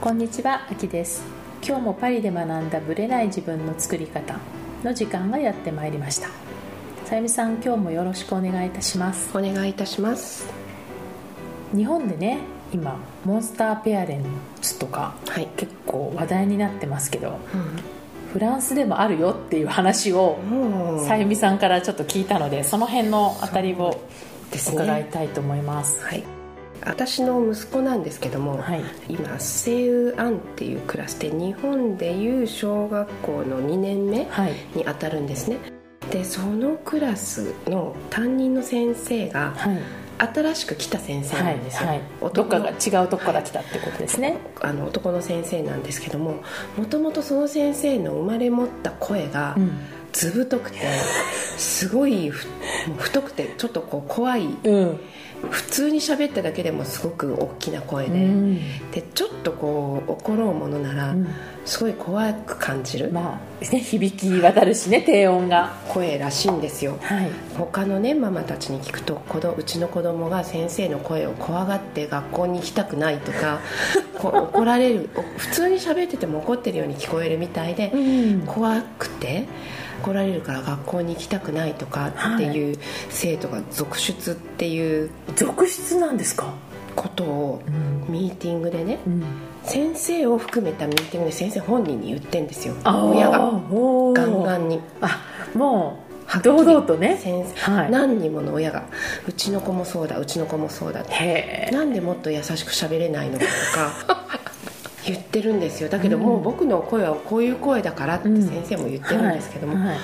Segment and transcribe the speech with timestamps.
[0.00, 1.22] こんにちは、あきです。
[1.66, 4.36] 今日もパリで学んだブレない自分の作り方
[4.82, 6.28] の時間がやってまいりました。
[7.06, 9.30] さゆみさん、今日もよろしくお願いいたします。
[9.36, 10.46] お願いいたします。
[11.74, 12.40] 日本でね
[12.72, 14.24] 今モンスターペアレン
[14.60, 15.48] ツとか、はい。
[15.56, 17.32] 結構話題になってますけどう
[18.32, 20.38] フランスでもあるよっていう話を
[21.06, 24.00] さゆみさんからちょっと聞いたのでその辺のあたりを
[24.52, 25.10] 伺いね。
[25.10, 26.04] たいと思います。
[26.04, 26.33] はい
[26.86, 28.82] 私の息子なんですけども、はい。
[29.08, 34.52] 今セウアンっていうクラスで日本でいう小学校の2年目はい。
[34.74, 35.58] に当たるんですね。
[36.10, 39.78] でそのクラスの担任の先生がはい。
[40.16, 42.00] 新しく来た先生はいなんですよ、はい
[42.32, 44.36] どっかが違うとこから来たってことですね。
[44.60, 46.44] あの男の先生なんですけども
[46.76, 49.72] もともとその先生の生まれ持った声がうん。
[50.12, 50.78] ずぶとくて
[51.58, 55.00] すごい太くてちょっとこう怖いうん
[55.50, 58.56] 普通に喋っただけでもすごく大きな声で,、うん。
[58.90, 61.28] でちょっとこう怒ろうものなら、うん。
[61.64, 63.10] すごい怖く感じる。
[63.12, 65.72] まあね響き渡るしね低音が。
[65.88, 66.98] 声らしいんですよ。
[67.02, 67.30] はい。
[67.56, 73.60] 他のねママたちに聞くと子どうちの子供が先生の声を怖がって学校に行きたくないとか
[74.18, 78.40] こう怒られるお普通に喋ってても怒ってるように聞こえるみたいで、うん。
[78.46, 79.46] 怖くて
[80.02, 82.76] 怒られるから学校に行きたくないとかっていう
[83.10, 86.52] 生徒が続出っていう続出なんですか？
[86.96, 89.24] ことをうんミーティングでねうん。
[89.64, 92.74] 先生を含めたミーティングで先生本人に言ってんですよ。
[92.84, 93.38] 親が。
[93.40, 94.80] ガンガンに。
[95.00, 95.20] あ
[95.54, 95.98] も
[96.38, 97.18] う堂々とね。
[97.22, 97.90] 先生、はい。
[97.90, 98.84] 何人もの親が
[99.26, 101.70] うちの子もそうだうちの子もそうだって。
[101.72, 103.44] なんでもっと優しく喋れないのか
[104.06, 104.38] とか
[105.06, 105.88] 言ってるんですよ。
[105.88, 109.86] だけどもう僕の声はこういう声だからって先生も言ってるんですけども、はい。
[109.88, 109.98] はい。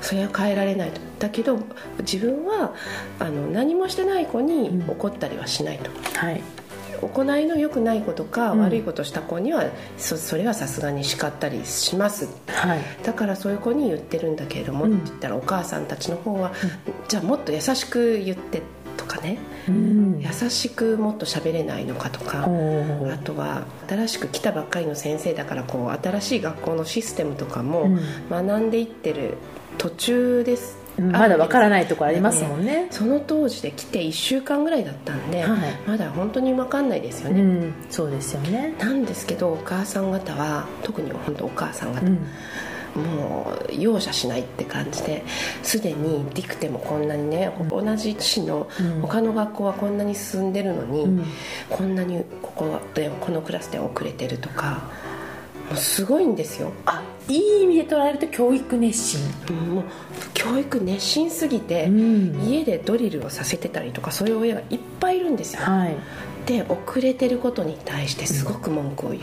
[0.00, 1.00] それは変えられないと。
[1.18, 1.58] だけど
[2.00, 2.74] 自分は
[3.18, 4.90] あの何もしてない子にうん。
[4.90, 6.40] 怒ったりはしないと、はい。
[7.02, 8.60] 行いの良くないことか、うん。
[8.60, 9.64] 悪いことした子には
[9.98, 12.28] そそれはさすがに叱ったりします。
[12.46, 12.80] はい。
[13.02, 14.94] だからそういう子に言ってるんだけれども、うん。
[14.94, 16.52] って言ったらお母さんたちの方は、
[17.08, 18.62] じゃあもっと優しく言って
[18.96, 20.20] とかね、うん。
[20.20, 28.00] 優しくもっと喋れないのかとか、あとは新しく来たばっかりの先生だからこう新しい学校のシステムとかもうん。
[28.46, 29.34] 学んでいってる
[29.78, 31.12] 途中です、うん。
[31.12, 32.88] まだわからいないところありますもんね。
[32.90, 35.60] その当時で来て1週間ぐらいだったんで、はい。
[35.86, 37.74] まだ本当に分かんないですよね、うん。
[37.90, 38.74] そうですよね。
[38.78, 42.26] なんですけどお母さん方は特に本当お母さん方、うん
[42.96, 45.24] もう容赦しないって感じで
[45.62, 49.00] すでにディクテもこんなにね、同じ市のうん。
[49.02, 51.24] 他の学校はこんなに進んでるのに、うん。
[51.68, 54.90] こんなにここでこのクラスで遅れてるとか
[55.68, 56.72] もうすごいんですよ。
[56.86, 59.20] あいい意味で捉えると教育熱心。
[59.50, 59.84] うんもう
[60.34, 62.40] 教育熱心すぎて、うん。
[62.42, 65.62] 家でドリルをさせてたりとかそういう親がいっぱいいるんですよ。
[65.62, 65.96] はい。
[66.46, 69.22] で遅れてることに対してすごく文句を言う。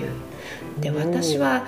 [0.81, 1.65] で私は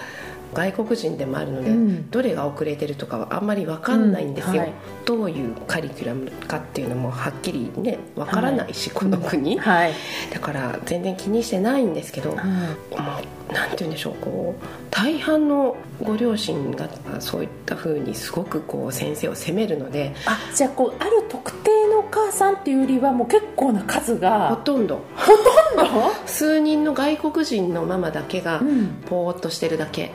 [0.55, 2.09] 外国人でもあるので、うん。
[2.09, 4.59] どれが遅れてるとかはあんまり分かんないんですよ、うん。
[4.59, 4.73] はい。
[5.05, 9.93] どういうカリキュラムかっていうのもはっきりね分からないし、この国、はい。
[10.33, 16.87] だから全然気にしてないんですけど、もうなんて言うんでしょうこう大半のご両親が
[17.19, 25.01] そういったふうにすごくこう先生を責めるのであじゃあこうある特定のお母さんっていうよりはもう結構な数ほがとんど？
[26.25, 29.01] 数人の外国人のママだけがうん。
[29.09, 30.11] ぼーっとしてるだけ。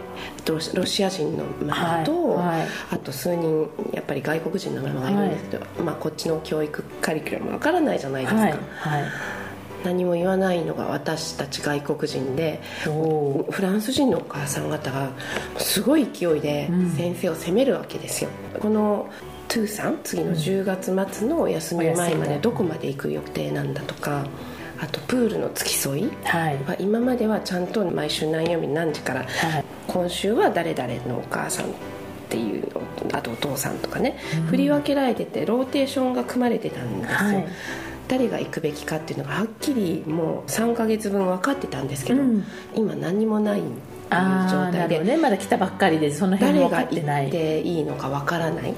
[0.46, 2.68] ロシロシア人のママと、はいはい。
[2.92, 8.60] あと数人やっぱり外国人のママがいるんですけど、まあ、こっちの教育カリキュラムわからないじゃないですか、はいはい
[9.84, 15.10] 何も言わないのが私たち外国人でフランス人のお母さん方が
[15.58, 16.90] すごい勢いでうん。
[16.90, 19.08] 先生を責めるわけですよ、この
[19.48, 24.24] トゥーサン次の10月末のお休み前までどこまで行く予定なんだとか
[24.80, 26.10] あとプールの付き添い。
[26.24, 29.64] は今まではちゃんと毎週何曜日何時からはい。
[29.86, 31.68] 今週は誰々のお母さんっ
[32.28, 32.80] ていうの
[33.12, 34.46] あとお父さんとかね、うん。
[34.46, 37.46] 振り分けられててローテーションが組まれてたんですよ、はい
[38.10, 42.44] 誰が行くべきかっていうのがはっきりもう3ヶ月分分かってたんですけど、うん。
[42.74, 43.74] 今何にもないっていう
[44.50, 45.16] 状態で、ね。
[45.16, 48.74] まだ来たばっかりでその辺分かが行っってないていいのかわからない。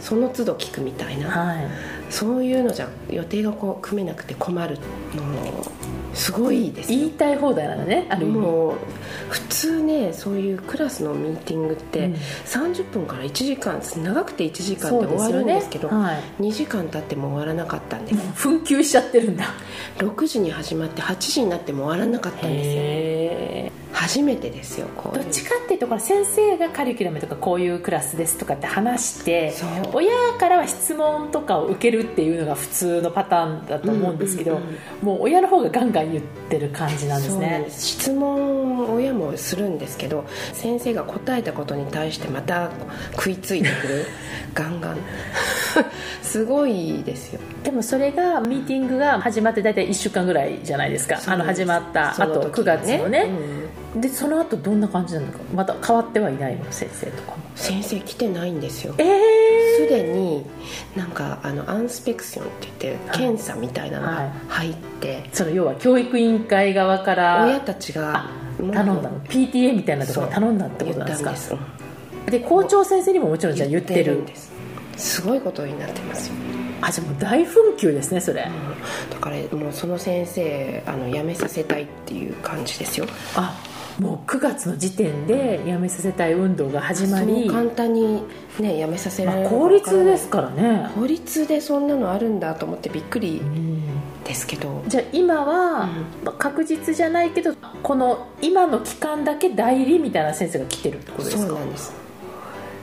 [0.00, 1.68] その都度聞くみたいな、はい。
[2.08, 4.78] そういうのじゃ予定がこう組めなくて困る
[5.14, 5.79] もう
[6.14, 6.98] すごいですよ。
[6.98, 8.06] 言いたい放題なのね。
[8.10, 8.74] あもう
[9.28, 12.14] 普通ねそういうクラスのミーティングってうん。
[12.14, 16.02] 30分から1時間長くて1時間で終わるんですけどよね。
[16.02, 16.22] はい。
[16.40, 18.48] 2時間経っても終わらなかったんです。
[18.48, 19.46] 紛糾しちゃってるんだ。
[19.98, 29.54] 6時に始まって8時になっても終わらなかったんですよへえ8初めてですよこうどっちかっていうと先生がカリキュラムとかこういうクラスですとかって話して
[29.92, 34.60] 親からは質問とかを受けるっていうのが普通のパターンだと思うんですけど、
[35.02, 37.66] もう親の方がガンガン言ってる感じなんですね。
[37.68, 42.70] 質問を親もするんですけど先生が答えたことに対してまた
[43.12, 44.06] 食いついてくる。
[44.54, 44.98] ガンガン。
[46.22, 47.40] すごいですよ。
[47.64, 51.20] でもそれがミーティングが始まって大体1週間ぐらいじゃないですか。
[51.26, 55.44] あの始まったあと9時は月のね、うんでその後どんな感じなんですか？
[55.54, 56.64] また変わってはいないの？
[56.70, 57.36] 先生とかも。
[57.56, 58.94] 先生来てないんですよ。
[58.98, 60.46] ええすでに
[60.94, 63.18] なんかあのアンスペクションって言ってはい。
[63.18, 71.30] 検査みたいなのが入って、その要は教育委員会側から親たちが頼んだの？PTA みたいなところに頼んだってことなんですか？
[71.30, 71.56] です
[72.26, 74.16] で校長先生にももちろんじゃあ言ってる。
[74.16, 74.52] んです。
[74.96, 76.34] すごいことになってますよ、
[76.82, 78.46] あじゃあもう大紛糾ですねそれ、
[79.10, 83.06] だからもうその先生あの辞めさせたいっていう感じですよ。
[83.34, 83.58] あ
[84.00, 88.22] もう9月の時点で辞めさせたい運動が始まりそう簡単に
[88.58, 93.80] ね辞めさせられるまあ公立ですからね、法律でそんなのあるんだと思ってびっくりうん。
[94.24, 94.82] ですけど。
[94.86, 96.24] じゃあ今は、うん。
[96.24, 101.42] まあ確実じゃないけどこの今の期間だけ代理みたいな先生が来てるってことですか？
[101.46, 101.92] そうなんです。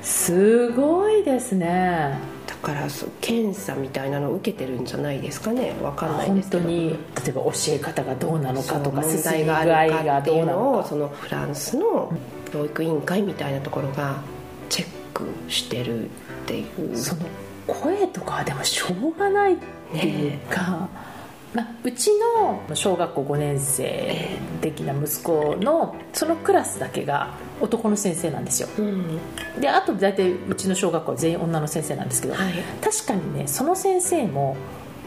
[0.02, 1.68] すごいですね。
[1.68, 2.88] だから
[3.21, 5.74] 検査みたいなのを受けてるんじゃないですかね。
[5.81, 6.63] わかんない本ですけど。
[6.63, 6.95] 当に例
[7.30, 12.12] えば教え方がどうなのかとか問題があるかっていうのをそのフランスの
[12.51, 14.21] 教育委員会みたいなところが
[14.69, 16.09] チェックしてるっ
[16.45, 16.98] ていう。
[16.98, 17.21] その
[17.68, 19.57] 声とかはでもしょうがないっ
[19.92, 20.88] ていうか、
[21.54, 28.70] まあ、うちの小学校5年生的な息子のそのクラスだけが男の先生なんですよ。
[28.78, 29.20] うん。
[29.60, 32.54] であと大体うちの小学校は全員女の先生なんですけど、はい。
[32.82, 34.58] 確かにねその先生も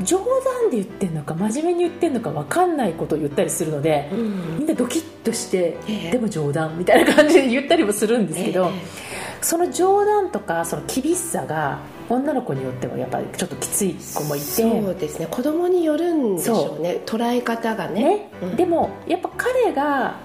[0.03, 0.19] 冗
[0.63, 4.59] 談で言ってんのか真面目に言ってんのか分かんないことを言ったりするので、うん。
[4.61, 6.11] みんなドキッとして、ええ。
[6.13, 9.11] でも冗談みたいな感じで言ったりもするんですけど、え。
[9.43, 14.45] その冗談とかその厳しさが女の子によってはやっぱりちょっときつい子もいて。
[14.45, 15.29] そうですね。
[15.31, 17.01] 子供によるんでしょうね。
[17.07, 18.01] 捉え方がね。
[18.01, 18.31] ね。
[18.43, 18.57] うん。
[18.57, 20.17] でもやっぱ彼が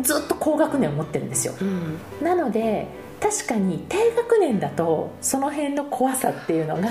[0.00, 1.54] ずっと高学年を持ってるんですよ。
[1.60, 1.98] うん。
[2.22, 2.86] なので
[3.20, 6.90] 確かに低学年だとその辺の怖さっていうのが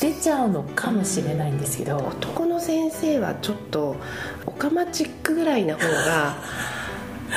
[0.00, 3.96] 出ちゃうのかもしれないんですけど、男の先生はちょっと
[4.46, 6.36] オカマチックぐらいな方が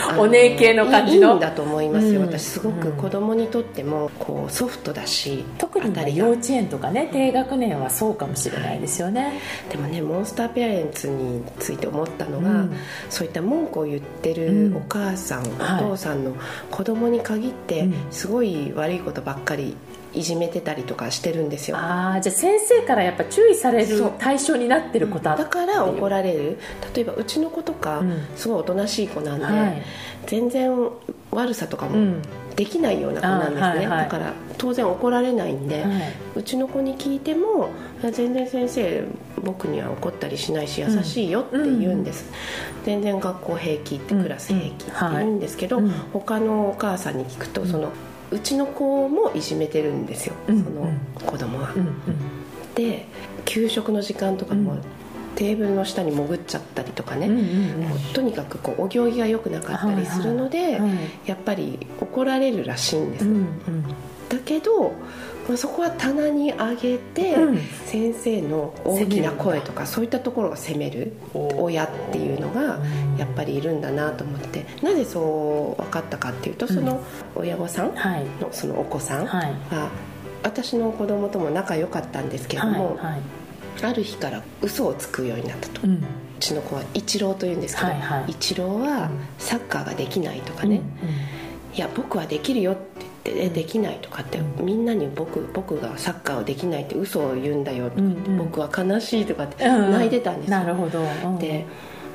[0.18, 1.32] お姉系の感じの。
[1.32, 2.28] いいんだと思いますよ、うん。
[2.28, 9.40] 私すごく子供にとってもこうソフトだし特に幼稚園とかね低学年はそうかもしれないですよね、
[9.70, 12.74] でもねモンスターペアレンツについて思ったのが、うん。
[13.10, 14.72] そういった文句を言ってうん。
[14.72, 15.84] るお母さん、はい。
[15.84, 16.34] お父さんの
[16.72, 17.94] 子供に限ってうん。
[18.12, 19.76] すごい悪いことばっかり
[20.20, 21.78] いじめてたりとかしてるんですよ。
[21.78, 26.58] ああじゃあ先生からやっぱ注意される対象になってる子だだから怒らられる。
[26.94, 28.28] 例えばうちの子とか、うん。
[28.36, 29.82] すごいおとなしい子なんで、はい。
[30.26, 30.72] 全然
[31.32, 32.22] 悪さとかもうん。
[32.56, 34.04] できないような子なんですね、あはいはい。
[34.06, 35.94] だから当然怒られないんで、はい。
[36.36, 37.70] うちの子に聞いても
[38.02, 39.04] 全然先生
[39.44, 42.26] 僕には怒ったりしないし優しいよって言うんです、
[42.84, 44.24] 全然学校平気ってうん。
[44.24, 45.90] クラス平気って言うんですけど、うん。
[46.14, 47.92] 他のお母さんに聞くとその
[48.32, 50.92] うちの子もいじめてるんですよ、うんその
[51.26, 51.94] 子供は、うんうん。
[52.76, 53.06] で
[53.46, 54.82] 給食の時間とかも、うん。
[55.36, 57.30] テーブルの下に潜っちゃったりとかね、
[58.14, 60.98] とにかくこうお行儀が良くなかったりするので、はいはいはい。
[61.28, 63.84] やっぱり怒られるらしいんです、うんうん。
[64.30, 64.94] だけど、
[65.48, 67.58] まあ、そこは棚に上げて、うん。
[67.86, 73.18] 先生の大きな声とかそういったところを責める親っていうのがうん。
[73.18, 77.02] やっぱりいるんだなと思ってなぜそう分かったかっていうとその
[77.36, 78.26] 親御さんはい。
[78.42, 79.54] のそのお子さんはい。
[79.72, 79.90] が
[80.44, 83.22] 私の子供とも仲良かったんですけれども、はいはい。
[83.84, 85.82] ある日から嘘をつくようになったと。
[85.84, 85.96] うん。
[85.96, 86.00] う
[86.40, 88.32] ちの子はイチローというんですけど、はいはい。
[88.32, 90.82] イチローはサッカーができないとかね、
[91.74, 94.66] いや僕はできるよって言って、えできないとかって、うん。
[94.66, 98.38] みんなに僕僕がサッカーをできないって嘘を言うんだよとかうんって、うん。
[98.38, 101.02] 僕は悲しいとかって泣いてたんですよ、なるほど。
[101.02, 101.38] うん。
[101.38, 101.66] で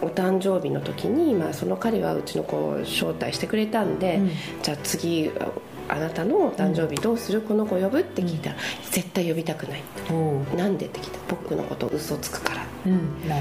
[0.00, 4.31] お誕生日の時に、まあ、その彼はうちの子を招待してくれたんで、うん。
[4.61, 5.31] じゃあ次
[5.92, 8.00] あなたのお誕生日どうする、この子呼ぶ？
[8.00, 8.56] って聞いたら、
[8.90, 9.82] 絶対呼びたくない。
[10.56, 10.87] なんで？
[10.87, 12.66] って聞いたら僕のこと嘘つくから。
[12.87, 13.28] うん。
[13.28, 13.34] だ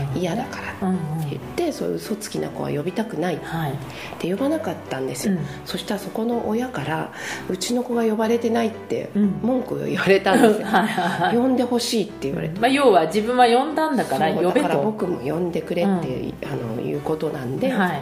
[0.46, 0.90] から。
[0.90, 3.36] うんって言ってそういう嘘つきな子は呼びたくない。
[3.36, 5.40] ってはい呼ばなかったんですよ、うん。
[5.66, 7.14] そしたらそこの親から
[7.50, 9.40] うちの子が呼ばれてないってうん。
[9.42, 11.38] 文句を言われたんですよ、 はいはいはい。
[11.38, 14.54] 呼んでほしいって言われて、まあ、要は自分は呼んだんだから呼べと。
[14.54, 18.02] だから僕も呼んでくれって、あのいうことなんで、は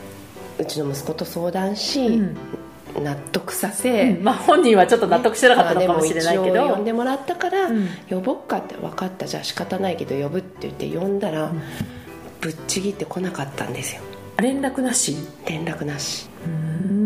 [0.58, 2.38] うちの息子と相談し、いうん
[3.00, 7.88] 納得させ、まあ、本人はちょっと納得してなかったのかもしれないけまあ呼んどでもらったから、うん。
[8.10, 11.52] 呼ぼっかって分かったじゃあ仕方ないけど呼ぶって言って呼んだら、
[12.42, 14.02] ぶっちぎってこなかったんですよ。
[14.38, 15.16] 連絡なし？
[15.48, 16.28] 連絡なし。
[16.46, 17.00] うん。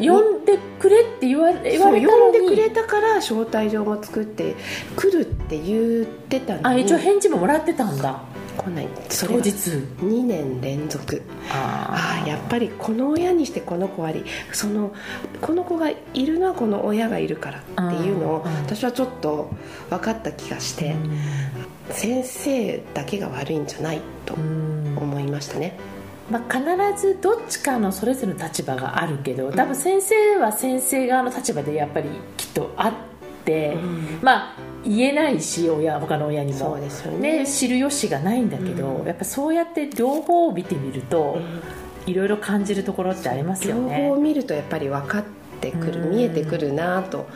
[0.00, 2.06] 呼んでくれって言われたのに。
[2.06, 4.54] 呼んでくれたから招待状も作って
[4.96, 6.66] 来るって言ってたのに。
[6.66, 8.20] あ一応返事ももらってたんだ
[8.66, 8.88] 来ない。
[9.08, 9.54] それは当日
[10.00, 11.22] ？2年連続。
[11.50, 14.24] ああやっぱりこの親にしてこの子あり。
[14.52, 14.92] その
[15.40, 18.58] この子がいるのはこの親がいるからっていうのをうんうん。
[18.58, 19.50] 私はちょっと
[19.90, 20.94] 分かった気がして。
[21.90, 24.98] 先生だけが悪いんじゃないとうん。
[24.98, 25.78] 思いましたね。
[26.28, 32.92] まあ、必ずどっちかのそれぞれの立場があるけど多分先生は先生側の立場でやっぱりきっとあっ
[33.44, 34.18] て、うん。
[34.22, 34.56] まあ
[34.86, 36.58] 言えないし親他の親にも。
[36.58, 37.38] そうですよね。
[37.40, 39.06] ね知る由がないんだけど、うん。
[39.06, 42.10] やっぱそうやって両方を見てみるとうん。
[42.10, 45.24] いろいろ感じるところってありますよ両ね方見るとやっぱり分かっ
[45.60, 46.10] てくるうん。
[46.10, 47.26] 見えてくるなと、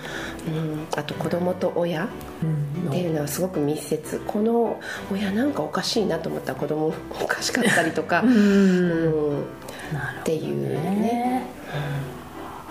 [0.47, 2.09] うん、あと子供と親
[2.43, 2.47] う
[2.87, 2.89] ん。
[2.89, 4.21] っていうのはすごく密接。
[4.27, 4.81] この
[5.13, 9.41] 親なんかおかしいなと思ったら子供 おかしかったりとか、うん。
[9.41, 10.91] っていうね。
[10.91, 11.43] ね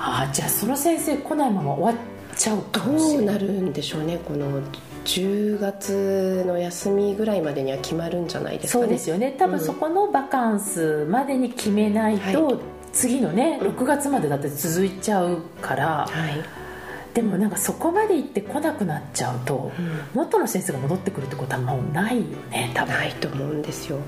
[0.01, 4.17] ああじゃあその先生来ないまま終わっちゃうかどうなるんでしょうね。
[4.25, 4.61] この
[5.03, 8.83] 10月の休みぐらいまでには決まるんじゃないですかね。
[8.85, 9.35] そうですよね。
[9.37, 12.59] 多分そこのバカンスまでに決めないと、は
[12.93, 16.07] 次のね6月までだって続いちゃうから。
[16.09, 16.41] はい、
[17.13, 19.73] でもなんかそこまで行って来なくなっちゃうと、
[20.13, 23.61] 元の先生が戻ってくるってことはもうないよね多分ないと思うん。
[23.61, 23.99] ですよ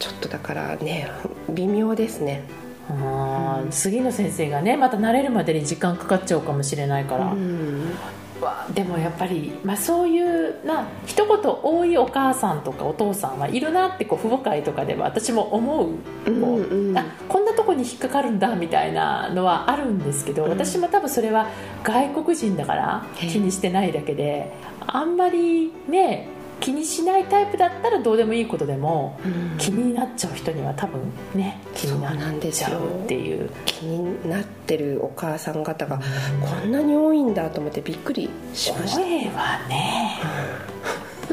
[0.00, 1.08] ちょっとだからね
[1.50, 2.42] 微妙ですね
[2.88, 7.94] あー次の先生がねまた慣れるまでに時間かかっちゃうかもしれないから、うん。
[8.40, 15.88] わでもやっぱり、まあ、そういうな一言多いお母さんとかお父さんはいるなってこう父母会とかでは私も思う。
[15.88, 16.90] こう、うん。
[16.90, 20.50] うんあこんなとこに引っかかるんだみたいなのはあるんですけど、うん。
[20.50, 21.48] 私も多分それは
[21.82, 24.52] 外国人だから気にしてないだけで
[24.86, 26.28] あんまりね
[26.60, 29.58] 気にしないタイプだったらどうでもいいことでもうん。
[29.58, 31.00] 気になっちゃう人には多分
[31.34, 33.50] ね気になっちゃうっていう。
[33.64, 36.00] 気になってるお母さん方が
[36.40, 39.00] こんなに多いんだと思ってびっくりしました。
[39.00, 40.18] 声はね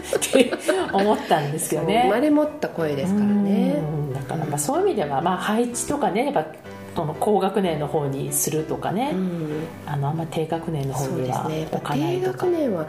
[0.18, 0.52] って
[0.92, 2.04] 思ったんですよね。
[2.06, 3.76] 生まれ持った声ですからね。
[3.80, 4.14] うん。
[4.14, 6.46] だからまあそういう意味では、まあ、配置とかねやっぱ
[6.96, 9.64] その高学年の方にするとかね、うん。
[9.86, 12.46] あのあんま低学年の方には置かない低とか。
[12.46, 12.88] 学年は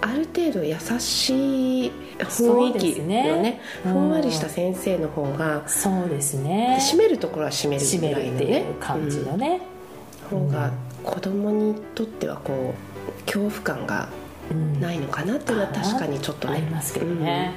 [0.00, 3.42] ある程度優しい雰囲気のすね。
[3.42, 6.78] ねうんふんわりした先生の方がそうですね。
[6.80, 8.64] 締めるところは締めるぐらいのね。
[8.70, 9.78] う感じのね、うん
[10.28, 10.70] 方が
[11.02, 12.74] 子供にとってはこ
[13.08, 14.08] う恐怖感が
[14.50, 17.52] うんないのかなっていうのは確かにちょっとねありますけどね、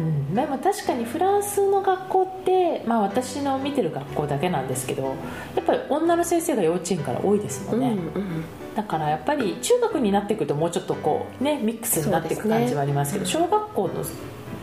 [0.00, 0.34] うん。
[0.34, 5.14] でも確かにフランスの学校って、まあ、私の見てる学校だけなんですけど
[5.56, 14.04] やっぱり女の先生が幼稚園から多いですもうんんね、うんだからやっぱり中学になってくるともうちょっとこうねミックスになっていく感じはありますけどそ小学校の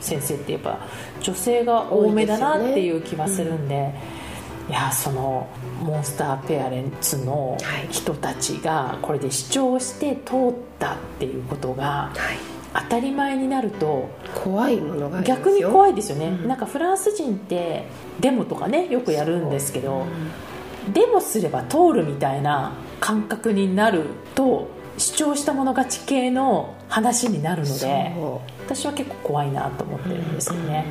[0.01, 0.79] 先生ってやっぱ
[1.21, 3.93] 女性が多めだなっていう気はするんで
[4.69, 5.47] いやその
[5.81, 14.09] モンスターペアレンツのはい人たちがこれで主張して通ったっていうことがはい当たり前になると
[14.43, 16.47] 怖いものが逆に怖いですよね、うん。
[16.47, 17.85] なんかフランス人って
[18.19, 20.05] デモとかねよくやるんですけど、
[20.87, 20.89] う。
[20.89, 20.93] ん。
[20.93, 30.85] デモすれば通るみたいな感覚になると主張したもの勝ち系の話になるのでそ私は結構怖いなと思っうてるんですよね、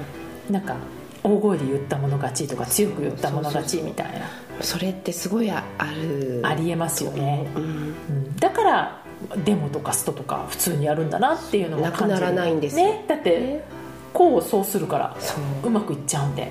[0.48, 0.76] なんか
[1.22, 4.26] 大声で言ったもの勝ちとか強く言ったもの勝ちみたいな。
[4.62, 5.64] それってすごいあ
[6.02, 6.42] る。
[6.44, 7.62] ありえますよね、うん。
[7.62, 8.36] うん。
[8.36, 8.99] だから
[9.44, 12.08] デモとかストとか普通にやるんだなっていうのも感じる。
[12.08, 12.86] なくならないんですよ。
[12.86, 13.04] ね。
[13.06, 13.64] だってね。
[14.12, 15.68] こうそうするからそう。
[15.68, 16.50] うまくいっちゃうんで。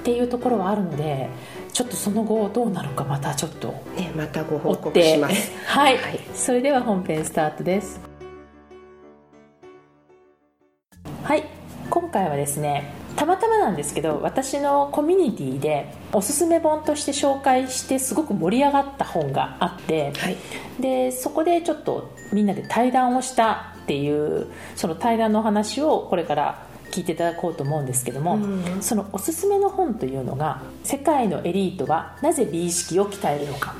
[0.00, 1.30] っていうところはあるので
[1.72, 5.52] ちょっとその後どうなるかまたちょっとねまたご報告します。
[5.66, 6.20] はい、はい。
[6.34, 8.00] それでは本編スタートです。
[11.22, 11.44] はい。
[11.90, 20.36] 今回はですねたまたまなんですけど私のコミュニティでおすすめ本として紹介してすごく盛り上がった本があってはい。
[20.80, 28.82] でそこでちょっとみんなで対談をしたっていうその対談の話をこれから聞いていただこうと思うんですけども、うん。
[28.82, 33.74] そのおすすめの本というのが「世界のエリートはなぜ美意識を鍛えるのか」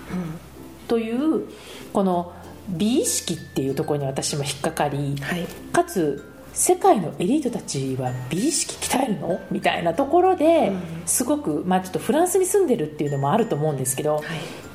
[0.89, 1.49] という
[1.93, 2.33] この
[2.69, 5.47] 美意識っていうところに私も引っかかりはい。
[5.73, 9.41] かつ世界のエリートたちは美意識鍛えるの？
[9.51, 11.03] みたいなところでうん。
[11.05, 14.25] すごく、まあ、ちょっとフランスに住んでるっていうのもあると思うんですけど、はい。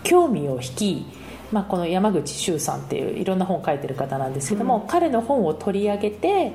[0.04, 1.06] 興味を引き、
[1.54, 4.88] まあ、この山口周さんっていういろんな本を書いてる方なんですけども、うん。
[4.88, 6.52] 彼の本を取り上げて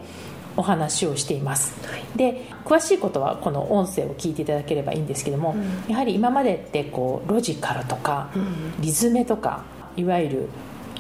[0.58, 1.74] お話をしています。
[1.88, 2.02] はい。
[2.16, 5.90] で詳しいことはこの音声を聞いていただければいいんですけども、うん。
[5.90, 8.82] やはり今までってこうロジカルとかうん。
[8.82, 9.64] リズメとか
[9.96, 10.48] いわゆる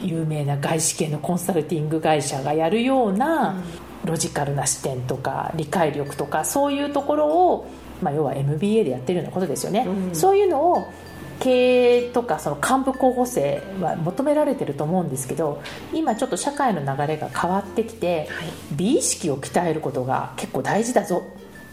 [0.00, 3.62] 有名な外資系のコンサルティング会社がやるような
[4.04, 7.70] ロジカルな視点とか理解力とかそういうところを、
[8.02, 10.14] まあ、要は MBA でやってるようなことですよね、うん。
[10.14, 10.92] そういうのを
[11.40, 21.24] 経営とかその幹部候補生は求められてると思うんですけど今ちょっと社会の流れが変わってきて、はい、美意識を鍛えることが結構大事だぞ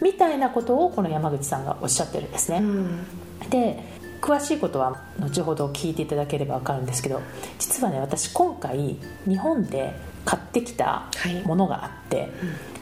[0.02, 2.58] みたいなことをこの山口さんがおっしゃってるんですね。
[2.58, 3.06] うん、
[3.50, 3.84] で
[4.20, 7.22] 詳しいことは後ほど聞いていただければ分かるんですけど
[7.60, 8.98] 実はね私今回
[9.28, 9.94] 日本で
[10.26, 11.10] 買ってきた
[11.46, 12.34] ものがあって、はいうん、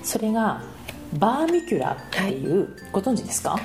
[0.03, 0.62] それが
[1.17, 3.60] バーミキュラっていう、はい、ご存知ですか？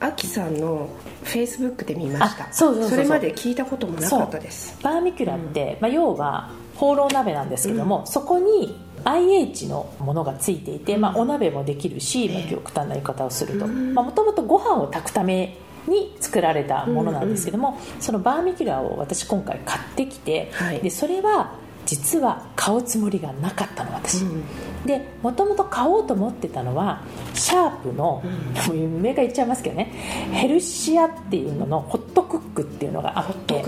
[0.00, 0.88] アキさんの
[1.24, 2.52] フェイスブックで見ました。
[2.52, 4.78] それまで聞いたこともなかったです。
[4.82, 13.66] バーミキュラって、うん、まあ、要は放浪鍋なんですけども、うん、そこに IH のものがついていて、まあ、お鍋もできるし、まあ、極端な言い方をすると。
[13.66, 15.56] もともとご飯を炊くため
[15.88, 21.54] に作られたものなんですけども、うんうん、そのバーミキュラを私今回買ってきて、はい、でそれは
[21.88, 24.44] 実は買うつもりがなかったの私、うん、
[24.84, 27.02] でもともと買おうと思ってたのは
[27.32, 28.22] シャープの、
[28.68, 29.84] うん、 上が言っちゃいますけどね
[30.30, 33.64] ヘルシアっていうののホットクックっていうのがあって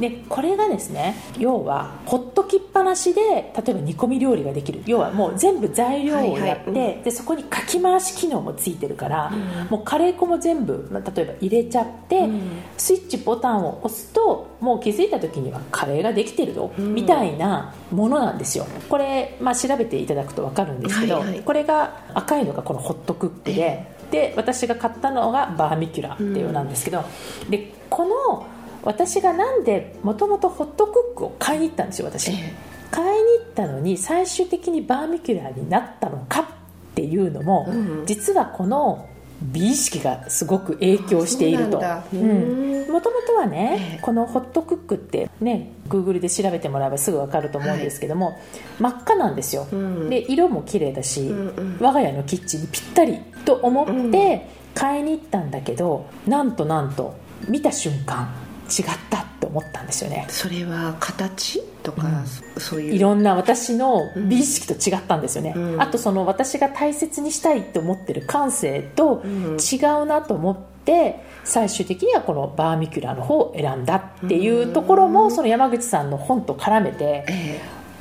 [0.00, 4.82] でこれがですね要はほっときっぱなしで例えば煮込み料理ができる。
[4.86, 12.40] 要はもう全部材料をやって、はいはい、でそこにかき回し機能もついてるから、うん、もうカレー粉も全部例えば入れちゃって、うん、
[12.76, 18.66] スイッチボタンを押すともう気づいた時にはカレーができてるぞ、うん、みたいなものなんですよ。
[18.88, 24.00] これ、まあ、調べていただくと分かるんですけど、はいはい、これが赤いのがこのホットクックで。
[24.10, 27.04] で私が買ったのがバーミキュラっていうなんですけど、
[27.48, 28.44] でこの
[28.82, 32.54] 私がなんでもともとホットクックを買いに行ったんですよ私、え
[32.90, 36.46] 買いに行ったのに最終的にバーミキュラーになったのかっ
[36.94, 39.08] ていうのも、うん、実はこの
[39.42, 41.80] 美意識がすごく影響していると。
[41.80, 48.36] もともとはね、えこのホットクックってねグーグルで調べてもらえばすぐ分かると思うんですけども、はい、
[48.80, 57.16] 真っ赤なんですよ、うん、で色も綺麗だし、うんうん、我が家のキッチンにぴったりと思って買いに行ったんだけど、なんとなんと
[57.48, 58.28] 見た瞬間
[58.70, 60.26] 違ったって思ったんですよね。
[60.28, 62.94] それは形とか、うん、そういう。
[62.94, 77.24] いろんな私の美意識と違ったんですよね、うん、あとその私が大切にしたいと思ってる感性と違うなと思って、最終的にはこのバーミキュラの方を選んだっていうところも、その山口さんの本と絡めて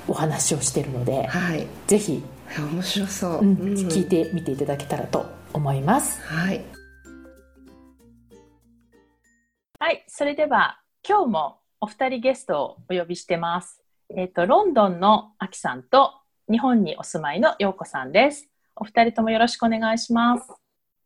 [0.08, 2.24] お話をしてるので、はい、ぜひ
[2.58, 6.22] 面白そう、うん、聞いてみていただけたらと思います。
[6.22, 6.79] はい
[9.82, 13.82] はい、それでは今日もお二人ゲストをお呼びしてます。
[14.14, 16.12] えっ、ー、とロンドンのアキさんと
[16.52, 18.50] 日本にお住まいの陽子さんです。
[18.76, 20.50] お二人ともよろしくお願いします。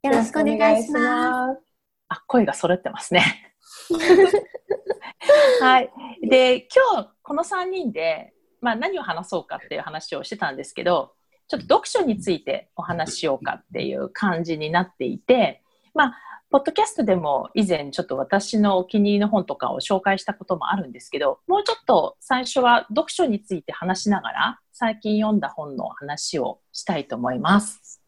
[0.01, 1.61] よろしくお願いします。
[2.07, 3.53] あ、声が揃ってますね。
[5.61, 5.91] はい。
[6.27, 11.13] で、今日この3人で、まあ、何を話そうかっていう話をしてたんですけど、
[11.47, 15.61] ちょっと読書についてお話ししようかっていう感じになっていて、
[15.93, 27.99] まあ、ポッドキャストでも以前ちょっと私のお気に入りの本とかを紹介したこともあるんですけど、もうちょっと最初は読書について話しながら、最近読んだ本の話をしたいと思います。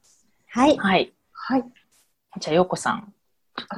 [0.48, 0.78] はい。
[0.78, 1.12] はい。
[1.32, 1.64] はい。
[2.40, 3.16] じゃあ、ようこさん、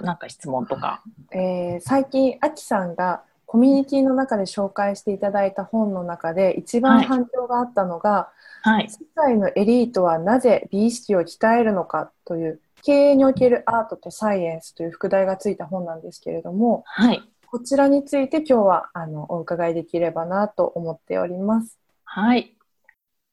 [0.01, 1.01] なんか質問とか。
[1.31, 8.27] えー、最近、あきさんがコミュニティの中で紹介していただいた本の中で一番反響があったのが、
[8.63, 21.77] はい、世界のエリートはなぜ美意識を鍛えるのかという経営におけるアートとサイエンスという副題がついた本なんですけれども、はい、こちらについて今日はあのお伺いできればなと思っております。
[22.03, 22.55] はい。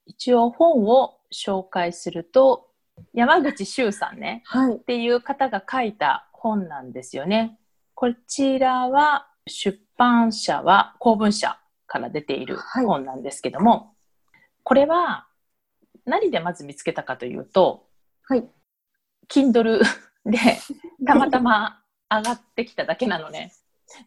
[0.06, 2.68] 一応本を紹介すると、
[3.12, 7.58] 山口周さんね、はい、っていう方が書いた本なんですよね。
[7.94, 13.82] こちらは出版社は公文社から出ている本なんですけども、はい、
[14.62, 15.26] これは
[16.04, 17.86] 何でまず見つけたかというと、
[18.24, 18.44] はい、
[19.28, 19.82] Kindle
[20.24, 20.38] で
[21.06, 23.52] たまたま上がってきただけなのね。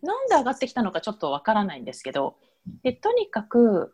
[0.01, 2.37] なんで上がってきたのかちょっとわからないんですけど、
[2.83, 3.93] でとにかく、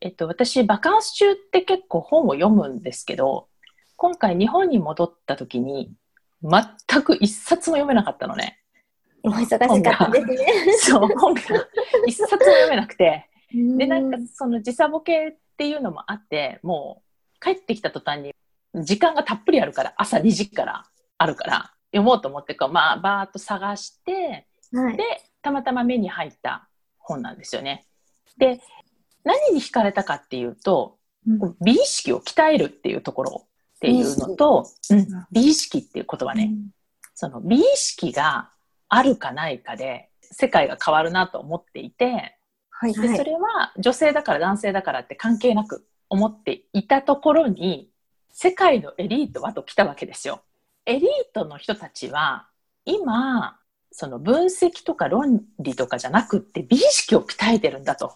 [0.00, 3.48] えっと、私、バカンス中って結構本を読むんですけど、
[3.96, 5.92] 今回日本に戻った時に、
[6.42, 8.60] 全く一冊も読めなかったのね。
[9.22, 10.72] お忙しかったですね。
[10.76, 11.40] そう、本が
[12.06, 13.30] 一冊も読めなくて。
[13.50, 17.02] で、なんかその時差ボケっていうのもあって、も
[17.36, 18.34] う帰ってきた途端に
[18.74, 20.84] 時間がたっぷりあるから、朝2時から
[21.18, 25.04] あるから、読もうと思ってこう、まあ、バーッと探して、はい、で、
[25.42, 27.86] たまたま目に入った本なんですよね。
[28.36, 28.60] で、
[29.22, 35.78] 何に惹かれたかっていうと、うん、美意識を鍛えるっていうところっていうのと、うん、美意識。
[35.78, 36.70] っていう言葉ね、うん、
[37.14, 38.50] その美意識が
[38.88, 42.36] あるかないかで世界が変わるなと思っていて、
[42.70, 47.88] はい、でそれは女性だから男性だからって関係なく思っていたところに
[48.36, 50.42] 世界のエリートはと来たわけですよ。
[50.86, 52.48] エリートの人たちは
[52.84, 53.58] 今
[53.92, 58.06] その分析とか論理とかじゃなくって美意識を鍛えてるんだと。
[58.08, 58.10] っ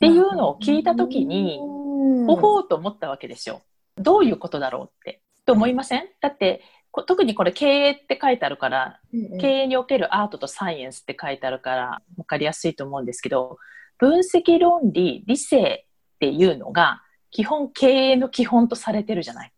[0.00, 1.58] ていうのを聞いた時に、
[2.26, 3.62] ほほうと思ったわけですよ。
[3.96, 5.22] どういうことだろうって。
[5.46, 6.08] と思いません？
[6.20, 6.62] だって
[7.06, 13.58] 特にこれ経営って書いてあるから、うんうん、経営におけるアートとサイエンスって書いてあるから分かりやすいと思うんですけど
[13.98, 19.52] 分析論理理性っていうのが基本経営の基本とされてるじゃない。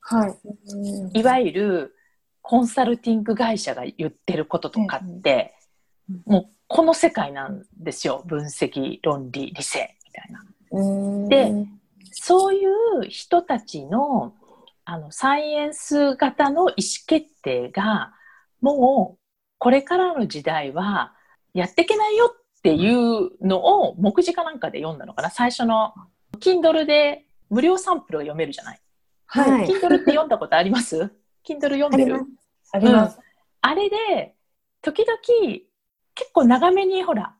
[0.00, 1.96] はい、いわゆる
[2.42, 5.54] コンサルティング会社が言ってることとかって、
[6.08, 11.28] うんうん、もうこの世界なんですよ分析論理理性みたいな。
[11.28, 11.66] で
[12.12, 14.34] そういう人たちの
[14.88, 16.74] あの、サイエンス型の意思
[17.08, 18.14] 決定が、
[18.60, 19.20] もう、
[19.58, 21.12] これからの時代は、
[21.54, 25.30] やっていけないよっていうのを、目次かなんかで読んだのかな。
[25.30, 25.92] 最初の、
[26.38, 28.80] Kindle で無料サンプルが読めるじゃない？
[29.26, 29.66] はい。
[29.66, 31.12] Kindle って読んだことあります
[31.46, 32.20] ?Kindle 読んでる？
[32.72, 33.16] あります。
[33.16, 33.22] うん、
[33.62, 34.34] あれで、
[34.82, 35.18] 時々、
[36.14, 37.34] 結構長めに、ほら、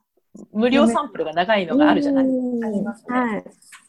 [0.51, 2.25] 無料サンプルが長いのがあるじゃない？
[2.25, 2.27] あ
[2.69, 3.17] りますね。
[3.17, 3.43] はい。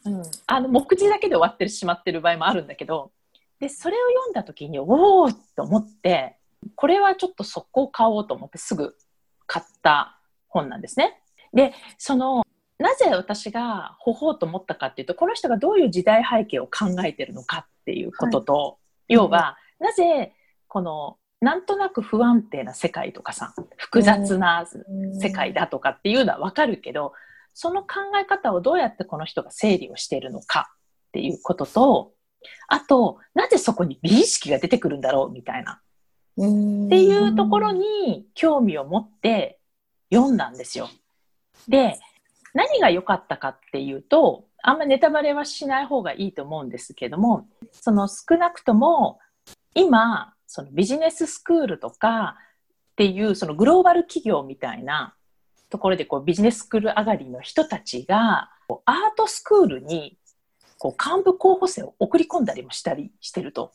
[0.07, 0.23] うん。
[0.47, 3.13] あの、目次だけで終わってしまってる場合もあるんだけど、
[3.61, 4.87] で、それを読んだ時に、お
[5.23, 6.39] おと思って、
[6.75, 8.97] これはちょっと速攻買おうと思ってすぐ
[9.47, 10.19] 買った
[10.49, 11.21] 本なんですね。
[11.53, 12.45] で、その、
[12.79, 18.71] なぜ私がほほうと思ったかっていうと、この人がどういう時代背景を考えてるのかっていうことと、は
[19.09, 20.33] い、要は、うん、なぜ
[20.69, 24.67] このなんとなく不安定な世界とかさ複雑な
[25.21, 27.13] 世界だとかっていうのはわかるけど、
[27.55, 27.89] その考
[28.21, 30.71] え方をどうやってこの人が整理をしているのか
[31.09, 32.13] っていうことと
[32.69, 35.81] あと、なぜそこに美意識が出てくるんだろうみたいな。
[36.37, 39.59] っていうところに興味を持って
[40.13, 40.89] 読んだんですよ。
[41.67, 41.99] で、
[42.59, 49.21] 何が良かったかっていうと、あんまネタバレはしない方がいいと思うんですけども、その少なくとも
[49.75, 52.37] 今、そのビジネススクールとか
[52.93, 55.15] っていうそのグローバル企業みたいな
[55.71, 58.51] ところでこうビジネススクール上がりの人たちが
[58.87, 60.19] アートスクールに
[60.79, 63.71] こう幹部候補生を送り込んだりもしたりしてると。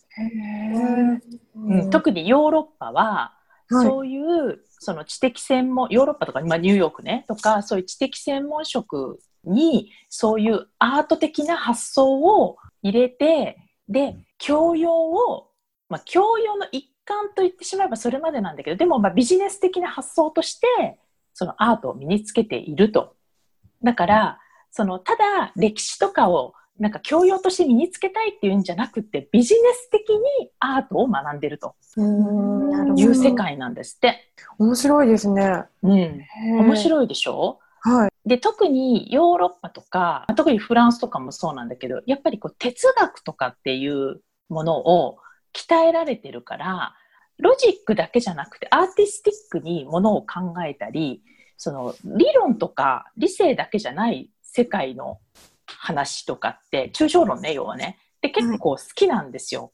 [1.56, 3.38] うん、特にヨーロッパは、
[3.82, 13.58] そういうその知的専門ヨーロッパとか、まあ、ニューヨークねとかそういう知的専門職にそういうアート的な発想を入れて
[13.88, 15.50] で教養を、
[15.90, 20.98] まあ、教養の一環と言ってしまえばそれまでなんだけどでもまあビジネス的な発想として
[21.34, 23.16] そのアートを身につけていると。
[23.84, 24.40] だから
[24.72, 31.76] そのただ歴史とかをなんか教養として身につけたいっていうんじゃなくて、ビジネス的にアートを学んでると
[32.96, 34.32] いう世界なんですって。
[34.58, 35.66] 面白いですね。
[35.84, 36.22] うん。
[36.60, 37.60] 面白いでしょ？
[37.82, 38.10] はい。
[38.28, 45.18] で、特にヨーロッパとか、特にフランスとかもそうなんだけど、やっぱりこう哲学とかっていうものを
[45.54, 46.96] 鍛えられてるから、
[47.38, 51.22] ロジックだけじゃなくてアーティスティックにものを考えたり、
[51.58, 55.20] その理論とか理性だけじゃない世界の
[55.78, 57.98] 話とかって、抽象論ね、要はね。
[58.22, 59.62] で、結構好きなんですよ。
[59.62, 59.68] は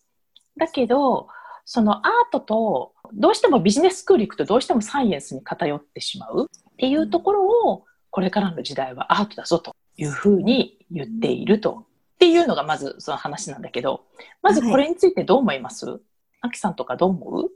[0.66, 1.28] い、だけど、
[1.66, 11.86] そのアートと、どうしてもビジネススクール行くとどうしてもサイエンスに偏ってしまうっていうところを、これからの時代はアートだぞというふうに言っていると。
[12.16, 14.04] っていうのがまずその話なんだけど、
[14.42, 16.00] まずこれについてどう思います、はい、
[16.42, 17.52] アキさんとかどう思う？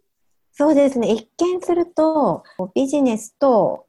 [0.53, 1.11] そうですね。
[1.11, 3.87] 一見すると、ビジネスと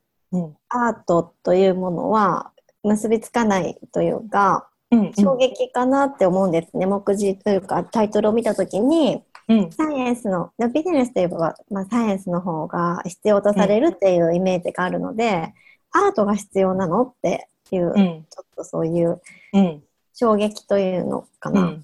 [0.68, 2.50] アートというものは
[2.84, 6.86] 結びつかないというか、うんうん、衝撃かなって思うんですね。
[6.86, 15.52] 目次というかタイトルを見たときに、うん、サイエンスの、ビジネスといえば、まあ、サイエンスの方が必要とされるっていうイメージがあるので、
[15.94, 19.20] うん、アートが必要なのっていう、うん、ちょっとそういう
[20.14, 21.76] 衝撃というのかな、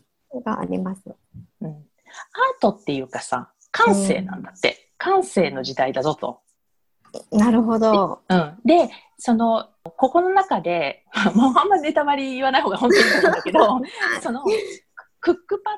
[0.44, 1.02] があります、
[1.60, 1.70] アー
[2.60, 4.76] トっていうかさ、感性なんだって。
[4.96, 6.40] 感性の時代だぞと。
[7.30, 8.20] なるほど。
[8.28, 13.80] うん、で、その、ここの中で、 もうあんまネタバレ言わない方が本当にいいんだけど、
[14.22, 14.44] その、
[15.20, 15.74] クックパッ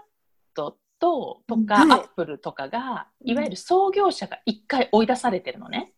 [0.55, 5.93] ドと、とか、はい、アップルとかが、いわゆる創業者が一回追い出されてるのね。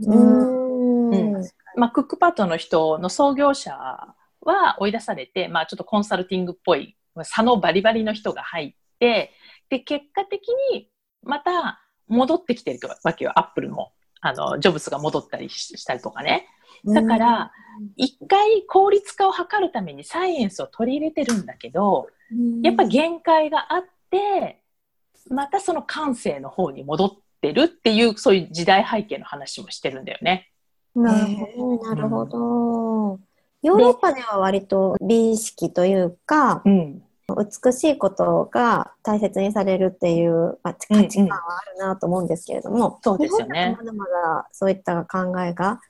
[0.00, 1.10] うん。
[1.10, 1.44] うん。
[1.76, 3.74] まあ、クックパッドの人の創業者
[4.40, 9.32] は追い出されて、まあ、ちょっとコンサルティングっぽい、差のバリバリの人が入って、
[9.68, 10.90] で、結果的に、
[11.22, 13.92] また戻ってきてるわけよ、アップルも。
[14.20, 16.46] あの、ジョブスが戻ったりしたりとかね。
[16.84, 17.52] だから、
[17.96, 22.08] 一回効率化を図るためにサイエンスを取り入れてるんだけど、
[22.62, 24.62] やっぱ限界があって、
[25.28, 30.50] またその感性の方に戻ってるっていう、そういう時代背景の話もしてるんだよね。
[30.94, 31.88] なるほど。
[31.88, 33.20] なるほど。
[33.62, 37.02] ヨーロッパでは割と美意識というか、うん、
[37.36, 43.76] 美しいことが大切にされるっていう、まあ、価値観はあるなと思うんですけれども、うんうん、そうですよね。
[43.78, 45.80] まだまだそういった考えが、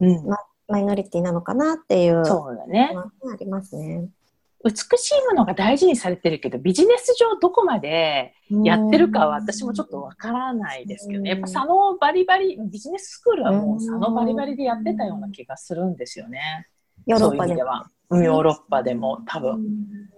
[0.00, 0.36] うんま、
[0.68, 4.08] マイノリティなのかなっていうそうだねありますね。
[4.62, 16.68] 美しいものが大事にされてるけどビジネス上どこまでやってるかは私もちょっとわからないですけどねやっぱ佐野バリバリビジネススクールはもう佐野バリバリでやってたような気がするんですよね。
[17.06, 17.90] ヨーロッパでは。
[18.10, 19.60] ヨーロッパでも多分。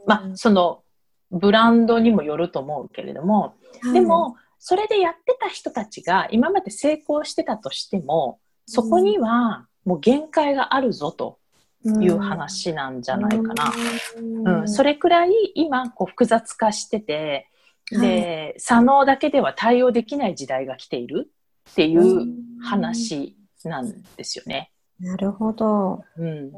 [0.07, 0.83] まあその
[1.31, 3.55] ブランドにもよると思うけれども、
[3.93, 11.39] でもそれでやってた人たちが今まで成功してたとしてもそこにはもう限界があるぞと。
[11.85, 13.73] いう話なんじゃないかな。
[14.17, 17.49] うん、それくらい今こう複雑化してて、
[17.91, 21.33] で、左脳だけでは対応できない時代が来ている
[21.71, 22.27] っていう
[22.63, 24.71] 話なんですよね。
[25.01, 26.05] なるほど。
[26.17, 26.53] うん、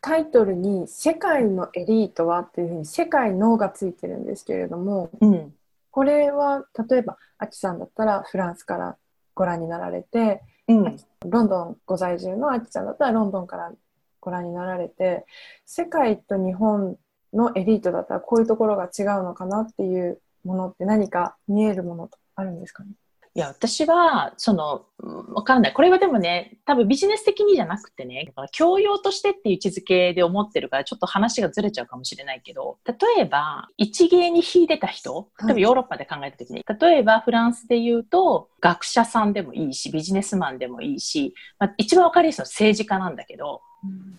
[0.00, 5.54] タイトルに「世界のエリートは」っていうふうに「世界の」がついてるんですけれども、うん、
[5.90, 8.96] これは例えばアキさんだったらフランスから
[9.34, 13.72] ご覧になられて、うん、ロンドンご在住のアキさんだったらロンドンから
[14.20, 15.24] ご覧になられて
[15.64, 16.96] 世界と日本
[17.32, 22.90] のエリートだったらこういうところが違うのかなっていうものって何か見えるものとあるんですかね？
[23.34, 24.86] いや、私は、その、
[25.32, 25.72] わかんない。
[25.72, 43.62] これはでもね、多分ビジネス的にじゃなくてね、教養としてっていう位置づけで思ってるから、ちょっと話がずれちゃうかもしれないけど、例えば、一芸に秀でた人、例えばヨーロッパで考えた時に、はい、例えばフランスで言うと、学者さんでもいいし、ビジネスマンでもいいし、まあ、一番わかりやすいのは政治家なんだけど、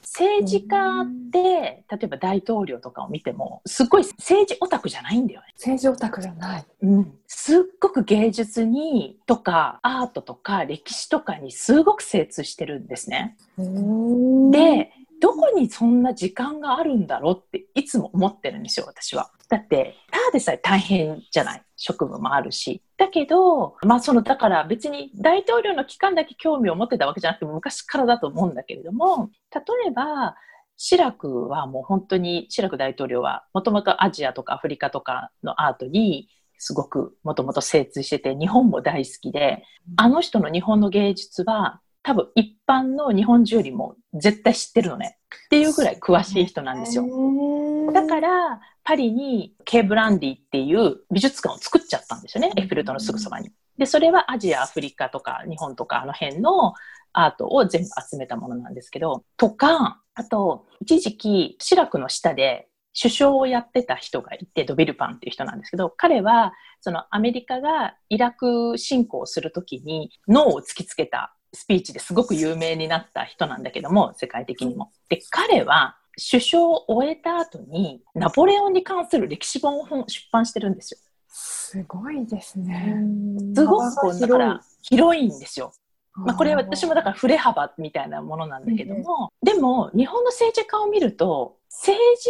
[0.02, 1.40] 政治家って
[1.90, 5.48] 例えば大統領とかを見てもすっごい政治オタクじゃないんだよね。
[5.56, 13.38] 政治オタクじゃない、うん、すっごく芸術にとかアートとか歴史とかにすごく精通してるんですね。
[13.58, 19.32] でどこにそんな時間があるんだろうっていつも思ってるんですよ私は。
[19.50, 22.84] だってただでさえ大変じゃない職務もあるし。
[22.98, 30.36] だけど、まあその、だから別に大統領の期間だけ興味を持ってたわけじゃなくても昔からだと思うんだけれども、例えば、
[30.78, 39.64] シラクはもう本当に、シラク大統領はもともとアジアとかアフリカとかのアートにすごくもともと精通してて、日本も大好きで、
[39.98, 45.18] あの人の日本の芸術は多分一般の日本中よりも絶対知ってるのね。
[45.48, 47.06] っていうぐらい詳しい人なんですよ。
[47.94, 48.62] だから、
[48.92, 52.52] パリに K ブランディっていう美術館を作っちゃったんですよね。
[52.58, 53.50] エッフェル塔のすぐそばに。
[53.78, 56.74] で、それはアジア、アフリカとか日本とかあの辺の
[57.14, 62.68] アートを全部集めたものなんですけど、とか、あと、一時期、シラクの下で
[63.02, 66.52] 首相をやってた人がいて、ドビルパンっていう人なんですけど、彼は、
[66.82, 74.92] そのアメリカがイラク侵攻するときに脳を突きつけたスピーチですごく有名になった人なんだけども、世界的にも。
[75.08, 81.00] で、彼は首相を終えた後に、ナポレオンに関する歴史本を出版してるんですよ。
[81.28, 82.96] すごいですね。
[83.56, 85.72] すごくこう、だから広いんですよ。
[86.14, 92.30] まあ、これ私もだから振れ幅みたいなものなんだけども、でも日本の政治家を見ると政治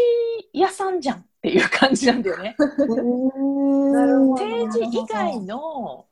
[0.53, 2.55] 屋さんじゃんっていう感じなんだよね。
[2.59, 6.05] 政治以外の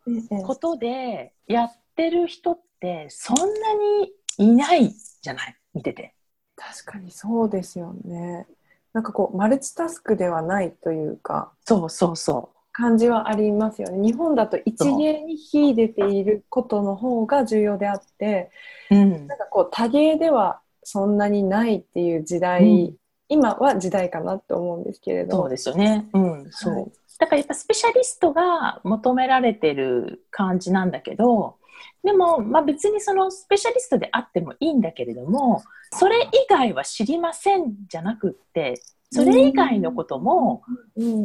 [0.46, 3.44] ことでやってる人ってそんな
[3.76, 5.56] にいないじゃない？
[5.76, 6.16] 見てて。
[6.60, 8.46] 確かにそうですよね。
[8.92, 13.98] なんかこうマルチタスクではないというかそうそうそう感じはありますよね。
[13.98, 18.52] 日本だと一芸に秀でていることの方が重要であって、
[18.92, 22.96] うん、なんかこう多芸ではそんなにないっていう時代、うん、
[23.30, 26.10] 今は時代かなと思うんですけれどそうですよね。
[26.14, 31.59] うん、そう、はい、だからやっぱスペシャリストが求められてる感じなんだけど
[32.04, 35.64] でも、まあ、別にそのスペシャリストであってもいいんだけれども
[35.94, 40.62] それ以外は知りませんじゃなくってそれ以外のことも、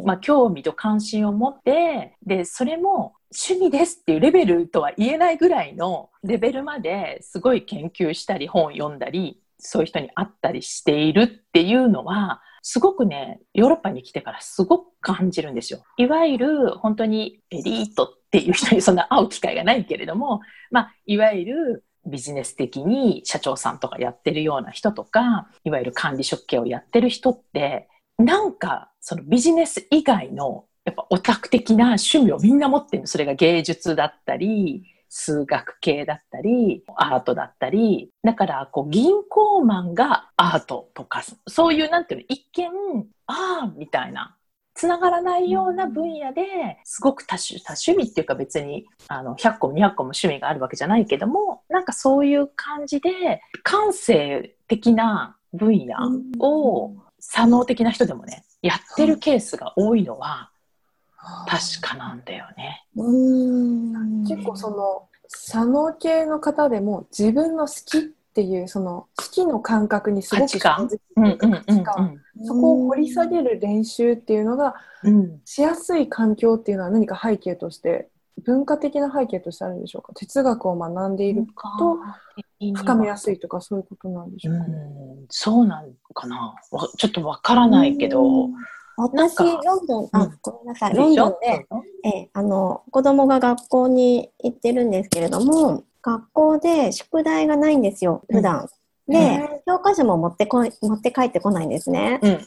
[0.05, 15.83] まあ、興味と関心を持ってでそれも趣味ですっていうレベルとは言えないぐらいのレベルまですごい研究したり本を読んだりそういう人に会ったりしているっていうのはすごくねヨーロッパに来てからすごく感じるんですよ。
[15.99, 20.41] いわゆる本当にエリートっていう人にそんな会う機会がないけれども、
[20.73, 44.37] まあ、いわゆるビジネス的に社長さんとかやってるような人とか、いわゆる管理職系をやってる人って、なんかそのビジネス以外のやっぱオタク的な趣味をみんな持ってるそれが芸術だったり、数学系だったり、アートだったり、だからこう銀行マンがアートとか、そういうなんていうの、一見、ああ、みたいな
[44.75, 46.43] つながらないような分野で
[46.85, 55.97] すごく多種多趣味っていうか別にあの100個も200個も趣味があるわけじゃないけどもなんかそういう感じで感性的な分野
[56.45, 60.51] を左脳的な人でもねやってるケースが多いのは
[61.47, 62.85] 確かなんだよね。
[62.97, 64.25] うん。
[64.27, 68.03] 結構その左脳系の方でも自分の好きっ
[68.35, 72.21] ていうその好きの感覚にすごく正直価値観？
[72.45, 74.75] そこを掘り下げる練習っていうのが
[75.45, 78.09] しやすい環境っていうのは何か背景として
[78.45, 80.13] 文化的な背景としてあるんでしょうか？
[80.15, 81.47] 哲学を学んでいる
[81.79, 81.99] と
[82.75, 86.55] 深めやすいとかそういうことなんでしょうか、ね、うそうなんかな。
[86.99, 88.51] ちょっとわからないけど。
[88.97, 91.67] 私、ロンドン、あ、ごめんなさい、ロンドンで、
[92.05, 98.69] えあの、子供が学校に行ってるんですけれども、学校で宿題がないんですよ、普段。
[99.09, 102.21] で、教科書も持ってこ持って帰ってこないんですね。
[102.23, 102.39] うんうん、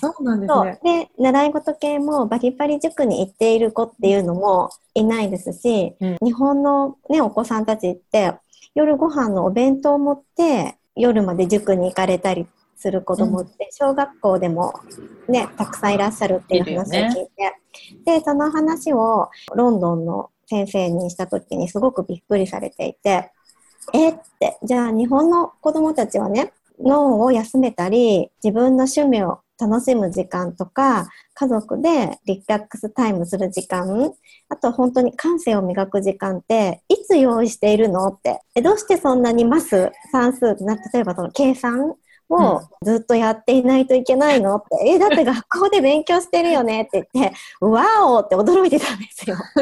[0.00, 1.08] そうなんですね。
[1.16, 8.34] で、習い事系もバリバリ塾に行っている子っていうのもいないですし、うん、日本のね、お子さんたちって、
[8.74, 14.74] 夜ご飯のお弁当を持って夜まで塾に行かれたりする子供って、小学校でも
[15.28, 17.54] ね、たくさんいらっしゃるっていう話を聞いて、ね、
[18.04, 23.30] で、その話をロンドンの先生にした時にすごくびっくりされていて、
[23.94, 34.12] えって、じゃあ日本の子供たちはね、脳を休めたり、自分の趣味を楽しむ時間とか、家族でリラックスタイムする時間、
[34.50, 40.54] あと本当に感性を磨く時間って、いつ用意しているのって、えどうしてそんなにマス、算数、
[40.94, 41.94] 例えばその計算
[42.32, 46.82] をずっとやっていないといけないのって、え、だって学校で勉強してるよね？
[46.82, 49.36] って言って、わおって驚いてたんですよ。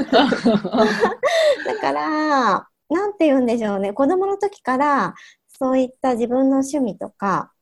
[1.67, 3.93] だから、なんて言うんでしょうね。
[3.93, 5.15] 子供の時から
[5.49, 7.53] そういった自分の趣味とか、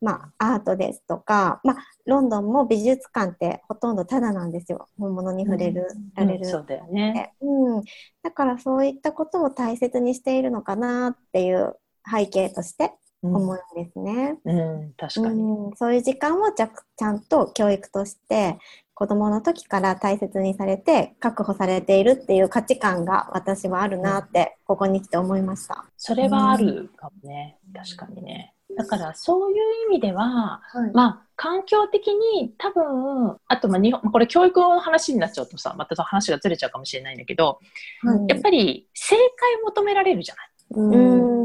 [0.00, 4.88] まあ、アートですとか、まあ、ロンドンも美術館ってほとんどタダなんですよ。
[4.98, 7.32] 本物に触れる、うん、られる、うん、そうだよね。
[7.40, 7.82] うん。
[8.22, 11.76] だからそういったことを大切にしているのかなっていう
[12.08, 14.38] 背景として思うんですね。
[14.44, 15.76] うん、うん、確かに、うん。
[15.76, 18.58] そういう時間をちゃちゃんと教育として
[18.94, 25.84] 子供の時から大切にされて確保されているっていう価値観が私はあるなってここに来て思いました。
[25.96, 28.54] それはあるかもね、確かにね。
[28.76, 29.56] だからそういう
[29.88, 37.60] 意味では、はい、まあ環境的に多分あとまあ日本これ教育の話になっちゃうとさまた話がずれちゃうかもしれないんだけど、
[38.02, 39.24] はい、やっぱり正解
[39.62, 40.46] を求められるじゃない。
[40.70, 41.35] うん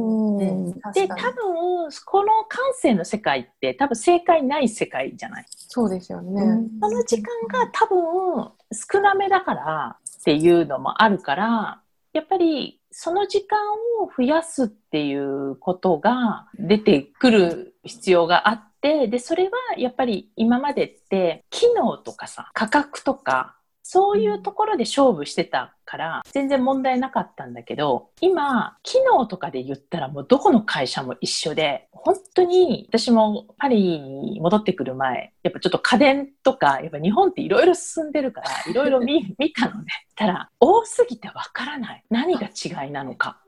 [0.93, 5.45] で多分この感性の世界って多分正解ない世界じゃない？
[5.49, 6.41] そうですよね、
[6.82, 11.82] その時間が多分少なめだからっていうのもあるから
[12.13, 13.58] やっぱりその時間
[14.01, 39.87] を増やすっていうことが出てくる必要があってでそれはやっぱり今までって機能とかさ価格とかそういうところで勝負してたから全然問題なかったんだけど今機能とかで言ったらもうどこの会社も一緒で本当に私もパリに戻ってくる前やっぱちょっと家電とかやっぱ日本っていろいろ進んでるからいろいろ 見たのね。
[40.15, 42.03] たら多すぎてわからない。
[42.09, 43.41] 何が違いなのか。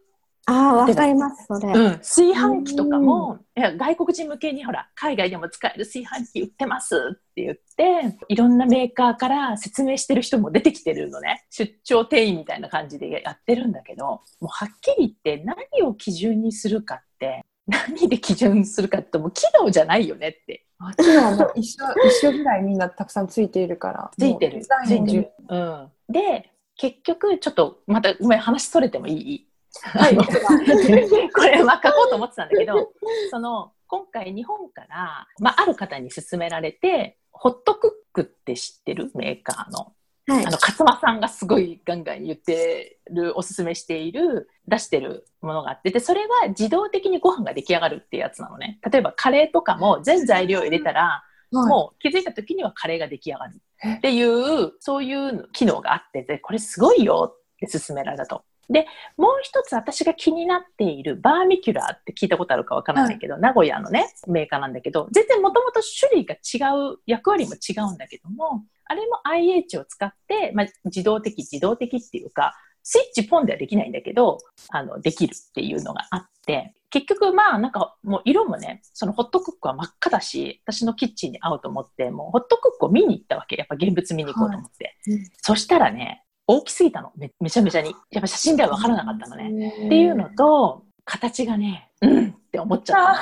[0.45, 1.69] ああ、わかります、それ。
[1.73, 1.91] うん。
[1.99, 11.45] 炊飯器とかも、いや外国人向けにほら、海外でも使える炊飯器売ってますって言って、いろんなメーカーから説明してる人も出てきてるのね。
[11.49, 20.65] 出張店員みたいな感じでやってるんだけど、もうはっきり言って何を基準にするかって、何で基準するかってもう機能じゃないよねって。
[20.97, 21.85] 機能も一緒
[22.19, 24.11] 一緒ぐらいみんなたくさんついているから。
[24.19, 24.61] ついてる。
[24.85, 25.31] ついてる。
[25.47, 25.89] うん。
[26.09, 29.47] で、結局ちょっとまたごめん話それてもいい？
[29.81, 30.15] はい、
[31.33, 32.93] これは書こうと思ってたんだけど
[33.31, 39.11] その今回日本から、まあ、ある方に勧められてホットクックって知ってる？
[39.15, 39.93] メーカーの。
[40.25, 45.91] はい、あの勝間さんがすごいガンガン言ってるおすすめしている出してるものがあって。
[45.91, 48.79] でそれは自動的にご飯が出来上がるっていうやつなのね。
[48.89, 53.61] 例えばカレーとかも全材料入れたら、はい、もう気づいた時にはカレーが出来上がる
[53.97, 58.43] っていうそういう機能があってでこれすごいよって勧められたと。
[58.73, 83.55] でもう一つ私が気になっているバーミキュラーって聞いたことあるかわからないけど、はい、名古屋のねメーカーなんだけど全然もともと種類が違う役割も違うんだけどもあれも IH を使って、まあ、自動的自動的っていうかスイッチポンではできないんだけどあのできるっていうのがあって結局まあなんかもう色もねそのホットクックは真っ赤だし私のキッチンに合うと思ってもうホットクックを見に行ったわけ。
[83.55, 87.11] やっぱ現物見に行こうと思って、はい、そしたらね大きすぎたの。
[87.15, 87.95] めめちゃめちゃに。
[88.11, 89.69] やっぱ写真では分からなかったのね。
[89.85, 93.15] っていうのと形がねうんって思っちゃっ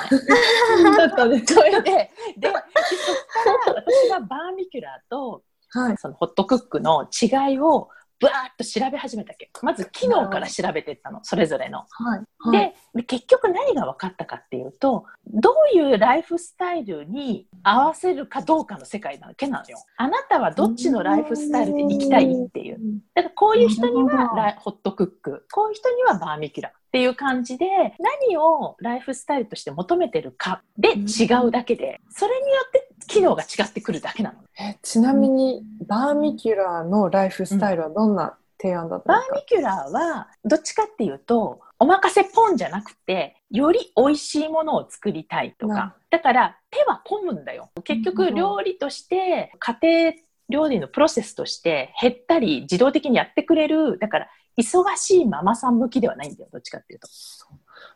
[1.16, 1.42] たのね。
[1.46, 7.88] それでででそっから私がバーミキュラーと、はい、そのホットクックの違いを
[8.22, 9.50] ぶわーっと調べ始めたわけ。
[9.62, 11.80] まず機能から調べていったのそれぞれの。
[11.90, 19.76] はいはい、で結局何が分かったかっていうとどういうライフスタイルに合わせるかどうかの世界だけなのよ。
[19.96, 22.78] あなたはどっちのライフスタイルで生きたいっていう。
[23.14, 25.46] だからこういう人にはホットクック。
[25.52, 27.66] こういう人にはバーミキュラーっていう感じで
[27.98, 34.38] 何をライフスタイルとして求めてるかで違うだけでそれによって機能が違ってくるだけなの。
[34.60, 45.96] えちなみにバーミキュラーのライフスタイルはどんな提案だったんですか、バーミキュラーはどっちかっていうとお任せポンじゃなくてより美味しいものを作りたいとか。
[46.10, 47.70] だから手は込むんだよ。
[47.84, 50.12] 結局料理として家庭
[50.50, 53.98] 料理のプロセスとして減ったり自動的にやってくれる。
[53.98, 57.08] だから忙しいママさん向きではないんだよどっちかっていうと。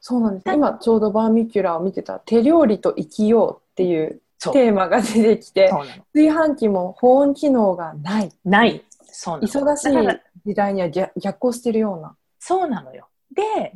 [0.01, 0.55] そうなんです。
[0.55, 5.71] 今ちょうどバーミキュラーを見てた手料理と生きようっていうテーマが出てきて
[6.15, 8.33] 炊飯器も保温機能がない。
[8.45, 8.85] ない。
[9.07, 12.17] そう忙しい時代には逆行してるような。
[12.39, 13.09] そうなのよ。
[13.33, 13.73] で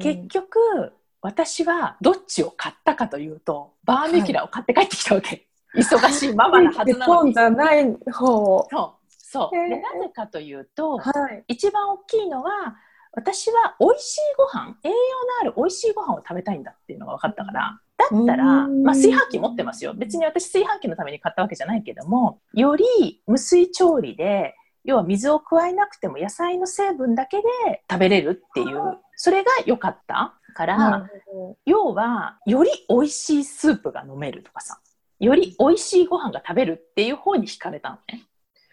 [0.00, 0.58] 結局
[1.22, 7.32] 私はどっちを買ったかというとバーミキュラーを買って帰ってきたわけ、はい、忙しいママのはずなのに。
[7.34, 8.99] じゃない方そう
[9.30, 9.56] そう。
[9.56, 12.50] でなぜかというと、はい、一番大きいのは
[13.12, 14.98] 私は美味しいご飯栄養の
[15.42, 17.80] ある美味しいご飯を食べたいんだっていうのが分かったから。
[17.96, 19.92] だったら、まあ、炊飯器持ってますよ。
[19.94, 24.54] 別に私炊飯器のために買ったわけじゃないけどもより無水調理で
[24.84, 27.44] 要は水を加えなくても野菜の成分だけで
[27.90, 31.10] 食べれるっていうそれが良かったから
[31.66, 34.80] 要はより美味しいスープが飲めるとかさ
[35.18, 38.29] より美味しいご飯が食べるっていう方に惹かれたのね。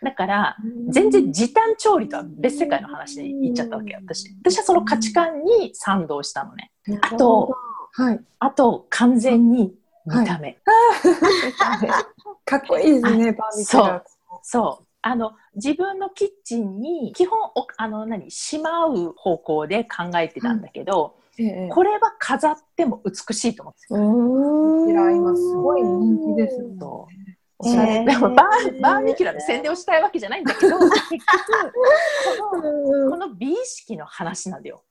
[0.07, 0.55] だから
[0.87, 4.33] 全然時短調理とは別世界の話で言っちゃったわけ私。
[4.41, 6.71] 私はその価値観に賛同したのね。
[7.01, 7.53] あと、
[7.91, 10.57] はい、あと完全に見た目、はい、
[12.45, 14.85] かっこいいですねバーミキュラそうそう。
[15.01, 17.37] あの自分のキッチンに基本
[17.75, 27.09] あの何しまう方向で考えてたんだけど、ええ、これは飾っても美しいと思ってこちら今すごい人気ですと。
[27.59, 28.81] おしゃれ、でもバー。
[28.81, 31.19] バーミキュラの宣伝をしたいわけじゃないんだけど結局
[32.51, 34.83] このこの美意識の話なんだよ。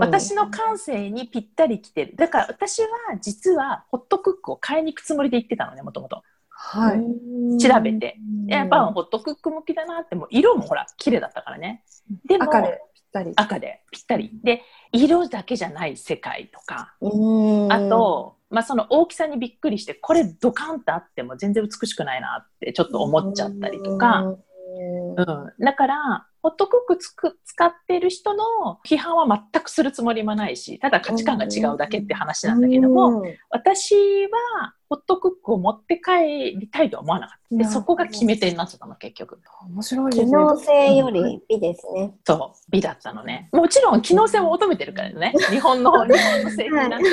[0.00, 2.16] 私の感性にぴったりきてる。
[2.16, 2.88] だから私は
[3.20, 6.22] 実はホットクックを買いに行くつもりで行ってたのねもともと。
[6.48, 8.18] はい、調べて。
[8.48, 11.84] やっぱホットクック向きだなってもう色もほら綺麗だったからね。
[12.26, 13.32] でも赤でぴったり。
[13.36, 14.30] 赤でぴったり。
[14.42, 16.94] で色だけじゃない世界とか。
[17.00, 28.44] あとまあ、その大きさにびっくりしてこれドカンとあっても全然美しくないなってちょっと思っちゃったりとか、うん、だからホットクックつく使ってる人の
[28.86, 33.94] 批判は全くするつもりもないしただ価値観が違うだけって話なんだけども、私
[34.26, 37.56] はホットクックを持って帰りたいとは思わなかった。
[37.56, 39.40] でそこが決め手になってたの結局。
[39.68, 40.26] 面白いですね。
[40.28, 42.14] 機能性より美ですね。
[42.24, 42.70] そう。
[42.70, 43.48] 美だったのね。
[43.52, 45.32] もちろん機能性を求めてるからね。
[45.50, 47.10] 日本の 日本の製品なんて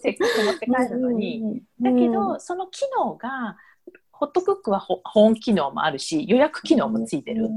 [0.00, 1.62] せっかく持って帰るのに。
[1.80, 3.56] だけどその機能が
[4.10, 7.50] ホットクックは保温機能もあるし予約機能もついてる。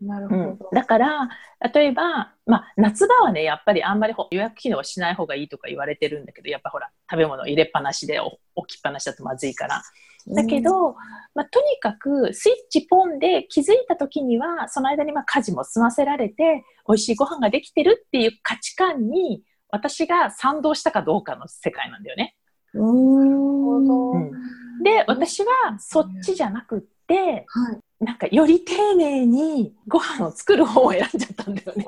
[0.00, 1.28] なるほど、うん、だから
[1.74, 9.82] 例えば、まあ、夏場はねやっぱりあんまり予約機能はしない方がいいとか言われてるんだけどやっぱほら食べ物入れっぱなしで置きっぱなしだとまずいから。
[10.26, 10.94] だけど、うん、
[11.34, 22.36] まあ、とにかくスイッチポンで気づいた時にはその間にまあ家事も済ませられて美味しいご飯ができてるっていう価値観に私が賛同したかどうかの世界なんだよね。
[22.74, 25.48] うん、で私は
[25.78, 31.84] そっちじゃなくって、はい、なんかより丁寧にご飯を作る方を選んじゃったんだよね。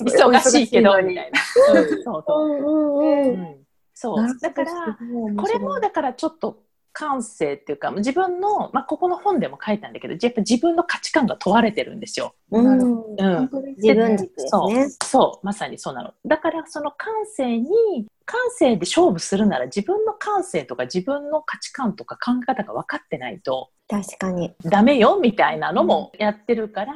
[0.00, 1.40] 忙しいけどみたいな。
[1.66, 2.24] そうそう。
[3.94, 4.38] そう。
[4.40, 4.98] だから
[5.36, 6.62] これもだからちょっと
[6.98, 12.34] 感性っていうか自分の、まあ、ここの本でも書いたんだけどやっぱ自分の価値観が問われてるんですよ。
[12.50, 14.90] うん、うん、自分軸そう。
[15.04, 15.46] そう。
[15.46, 16.12] まさにそうなの。
[16.26, 17.68] だからその感性に
[18.24, 24.54] 感性で勝負するなら自分の感性とか自分の価値観とか考え方が分かってないと確かに。
[24.64, 26.94] ダメよみたいなのもやってるから、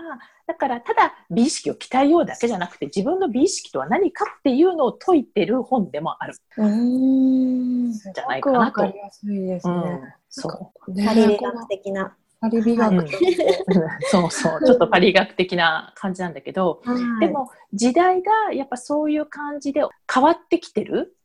[0.52, 6.34] だからただ美意識を鍛えようだけじゃなくて自分の美意識とは何かっていうのを解いてる本でもある。
[6.58, 7.90] うん。
[7.90, 8.60] じゃないかなと。
[8.60, 9.74] わかりやすいですね。
[9.74, 11.04] うん、そう。
[11.06, 12.14] パリ学的な。
[12.38, 13.08] パリ美学、うん、
[14.10, 14.64] そうそう。
[14.66, 16.82] ちょっとパリ学的な感じなんだけど、
[17.20, 19.80] でも時代がやっぱそういう感じで
[20.12, 21.16] 変わってきてる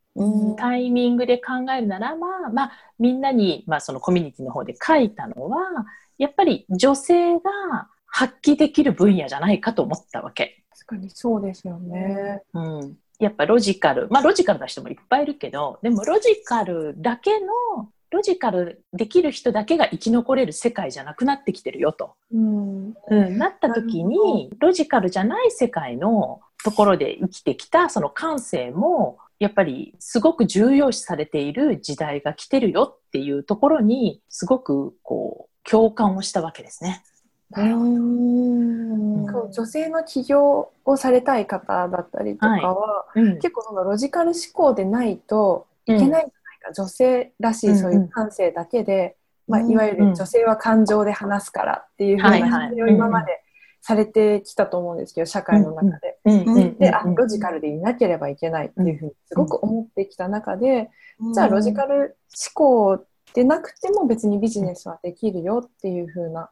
[0.57, 5.85] タイミングで考えるならば、まあ、みんなに、まあ、そのコミュニティの方で書いたのは
[6.17, 10.63] やっぱり女性が発揮できる分野じゃないかと思ったわけ。
[10.71, 12.41] 確かにそうですよね。
[12.51, 17.47] うん、やっぱロジカルまあロジカルな人もいっぱいいるけどでもロジカルだけの
[18.09, 22.15] ロジカルできる人だけが生き残れる世界じゃなくなってきてるよと。
[22.33, 37.03] うん、うん、なった時にロジカルじゃない世界のところで生きてきたその感性もやっぱりすごく重要視されている時代が来てるよっていうところにすごくこう共感をしたわけですね。
[37.55, 38.17] うん
[39.51, 43.21] 女性の起業をされたい方だったりとかは、はい。
[43.21, 49.15] うん、結構そのロジカル思考でないといけないんじゃないか、うん、女性らしいそういう感性だけで、
[49.47, 53.41] うんうん、まあ、いわゆる女性は感情で話すからっていうふうな話を今まで
[53.81, 56.17] されてきたと思うんですけど社会の中で。
[56.79, 60.89] であロジカルでいなければいけないっていうふうにすごく思ってきた中で、
[61.33, 63.05] じゃあロジカル思考
[63.37, 66.49] でなくても別にビジネスはできるよっていう風な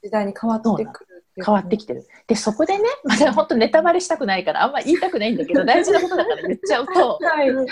[0.00, 2.06] 時代に変わってくる変わってきてる。
[2.28, 7.66] で、そこでね、 まだ本当ネタバレしたくないから、あんま言いたくないんだけど、大事なことだから言っちゃうと、はい、その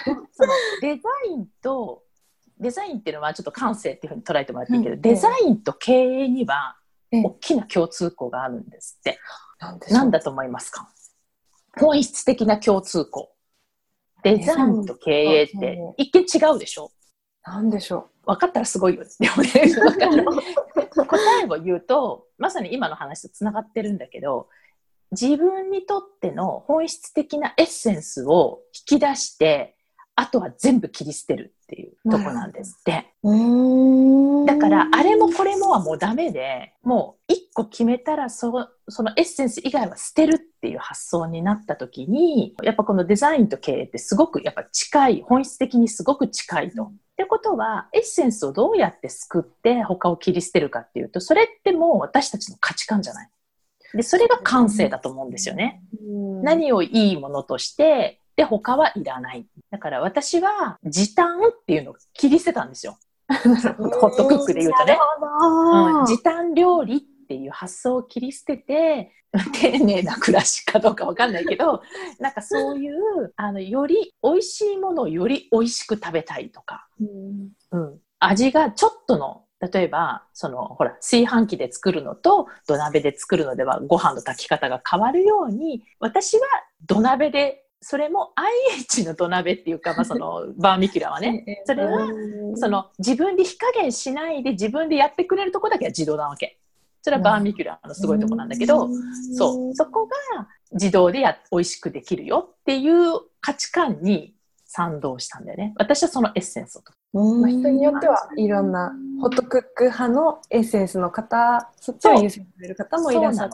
[0.80, 2.02] デザインと、
[2.58, 6.76] デザインっていうのはちょっと感性っていうふうに捉えてもらっていいけど、うん、デザインと経営には
[7.12, 9.20] 大きな共通項があるんですって。
[9.92, 10.88] 何だと思いますか？
[11.78, 13.30] 本質的な共通項。
[14.24, 16.90] デザインと経営って一見違うでしょ？
[17.48, 18.32] 何でしょう。
[18.32, 19.04] 分かったらすごいよ。
[19.18, 19.50] でもね、
[21.06, 24.48] 答えを言うと、まさに今の話とつながってるんだけど、
[25.12, 29.76] 自分にとっての本質的なエッセンスを引き出して、
[30.14, 31.87] あとは全部切り捨てるっていう。
[32.04, 33.12] とこなんですって。
[34.46, 46.84] だから、あれもこれもはもうダメで、もう一個決めたらそ、そのエッセンス以外は捨てるっていう発想になった時に、やっぱこのデザインと経営ってすごくやっぱ近い、本質的にすごく近いと。
[46.84, 53.30] ってことは、エッセンスをどうやって救って他を切り捨てるかっていうと、それってもう私たちの価値観じゃない。
[53.94, 55.82] で、それが感性だと思うんですよね。
[56.42, 59.44] 何をいいものとして、で、他はいらない。
[59.68, 62.96] だから私は時短っていうのを切り捨てたんですよ。
[63.28, 64.96] ホットクックで言うとね。
[65.40, 69.12] うん、時短料理っていう発想を切り捨てて、
[69.60, 71.82] 丁寧な暮らしかどうかわかんないけど、
[72.20, 86.46] なんかそういう、あの、より美味しいものをより美味しく食べたいとか、うん、うん、味がちょっとの、例えば、その、ほら、炊飯器で作るのと土鍋で作るのではご飯の炊き方が変わるように、私は
[86.86, 92.08] 土鍋でそれも IH の土鍋っていうか、まあ、その バーミキュラはね、それは
[92.56, 96.58] その自分で火加減しないで自分でやってくれるとこだけは自動なわけ。
[97.02, 98.88] それはバーミキュラのすごいとこなんだけど、
[99.36, 104.34] そう、そこが自動でや美味しくできるよっていう価値観に
[104.66, 105.74] 賛同したんだよね。
[105.76, 113.52] 私はそのエッセンスをまあ、人によってはいろんなホットクック派のエッセンスの方そっちを優先される方もいらっしゃる。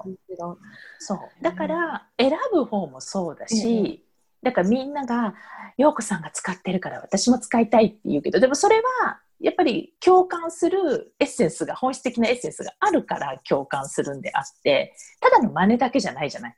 [0.99, 4.04] そうだから選ぶ方もそうだし、
[4.45, 5.35] だからみんなが、
[5.77, 16.57] 陽子さんが使ってるから私も使いたいって言うけど、でもそれは、やっぱり共感するエッセンスが、本質的なエッセンスがあるから共感するんであって、ただの真似だけじゃないじゃない。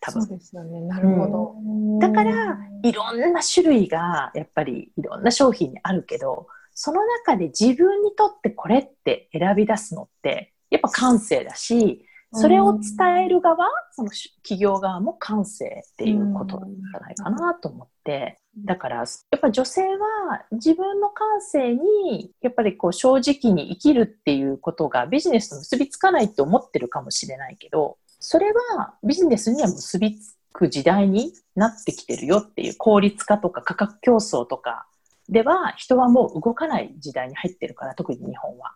[0.00, 0.22] 多分。
[0.26, 0.80] そうですよね。
[0.82, 1.54] なるほど。
[1.58, 14.10] うん、だから、いろんな種類が、やっぱりいろんな商品にあるけど、その中で自分にとってこれって選び出すのって、やっぱ感性だし、それを伝える側、その
[14.42, 34.86] 企業側も感性っていうことじゃないかなと思って、だから、やっぱ女性は自分の感性に、やっぱりこう正直に生きるっていうことがビジネスと結びつかないって思ってるかもしれないけど、それはビジネスには結びつく時代になってきてるよっていう効率化とか価格競争とか
[35.28, 38.72] では人はもう動かない時代に入ってるから、特に日本は。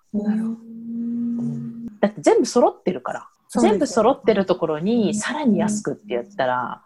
[2.01, 3.29] だって全部揃ってるから。
[3.51, 6.83] 全部揃ってるところにさらに安くってやったら、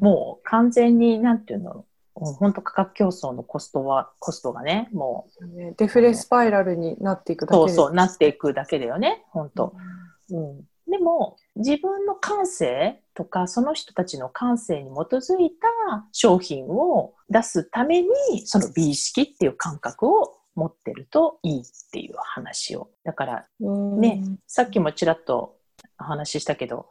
[0.00, 1.84] もう完全に、なんていうの、
[2.14, 5.74] 本当価格競争のコストは、コストがね、もう。
[5.76, 9.74] デフレスパイラルになっていくだけそうそう、なっていくだけだよね、本当。
[10.30, 18.08] うん、でも、自分の感性とか、その人たちの感性に基づいた商品を出すために、
[18.44, 22.90] その美意識っていう感覚を持ってるといいっていう話を。
[23.04, 25.59] だから、ね、さっきもちらっとお
[26.04, 26.88] 話ししたけど、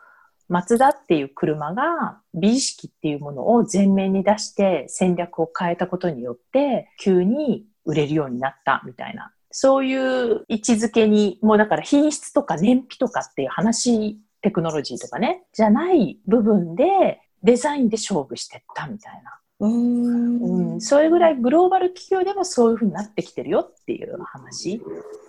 [0.48, 9.32] マツダっていう車が美意識っていうものを前面に出して戦略を変えたことによって急に売れるようになったみたいな。
[9.52, 19.40] そういう位置づけに、もうだから品質とか燃費とかっていう話、テクノロジーとかね、じゃない部分でデザインで勝負してったみたいな。
[19.62, 24.82] うんうん、それぐらいグローバル企業でもそういうふうになってきてるよっていう話。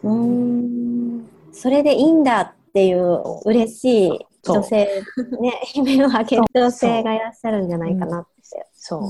[0.05, 5.05] うんそれでいいんだっていう嬉しい女性、
[5.41, 8.67] ね、 悲鳴を上げる女性がいらっしゃるんじゃないかなって。
[8.73, 9.03] そう。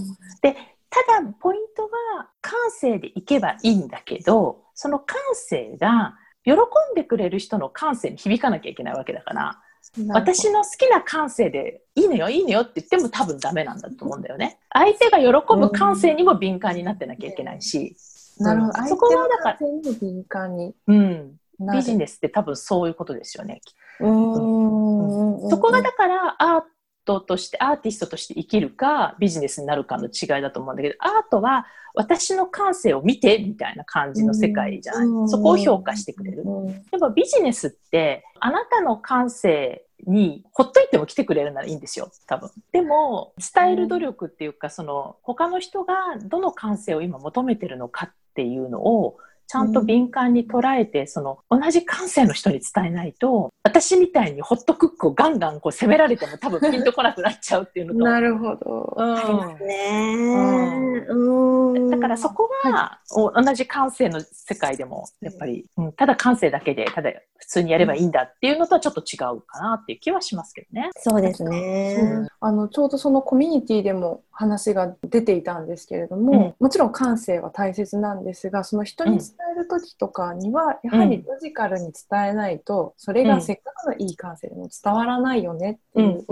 [0.43, 0.57] で、
[0.91, 6.57] ただ、ポイントは、感性でいけばいいんだけど、その感性が喜ん
[6.95, 9.61] でくれる人の感性に響かなきゃいけないわけだから、
[10.09, 14.59] 私の好きな感性でいいのよいいのよって言っても多分ダメなんだと思うんだよね。
[14.73, 17.97] 相手が喜ぶ感性にも敏感になってなきゃいけないし。
[18.39, 18.89] なるほど。
[18.89, 19.59] そこはだから。
[20.01, 20.75] 敏感に。
[20.87, 21.40] うん。
[21.73, 23.61] ビジネスって多分そういうことですよね。
[24.01, 26.63] うん、そこがだからアー
[27.05, 35.29] トとしてアーティストとして生きるかビジネスになるかの違いだと思うんだけどアートは私の感性を見てみたいな感じの世界じゃない。
[35.29, 36.45] そこを評価してくれる。
[36.91, 42.11] でもビジネスってあなたの感性にほっといても来てくれるならいいんですよ。
[42.27, 42.51] 多分。
[42.73, 49.19] でも伝える努力っていうかその他の人がどの感性を今求めてるのかっていうのを
[49.51, 57.99] ちゃんと敏感に捉えて、その同じ感性の人に伝えないと、私みたいにホットクックをガンガンこう攻められても多分ピンとこなくなっちゃうっていうのと。
[57.99, 58.95] なるほど。
[58.97, 59.67] うん。
[59.67, 70.91] ね、うん、だからそこは、はい、同じ感性の世界でも、やっぱり、うん、ただ感性だけで、ただ普通にやればいいんだっていうのとはちょっと違うかなっていう気はしますけどね。
[70.97, 71.99] そうですね。
[72.01, 86.25] うん、あの、ちょうどそのコミュニティでも話が出ていたんですけれども、もちろん感性は大切なんですが、その人に伝える時とかには、やはりロジカルに伝えないと、それがせっかくのいい感性でも伝わらないよねっていう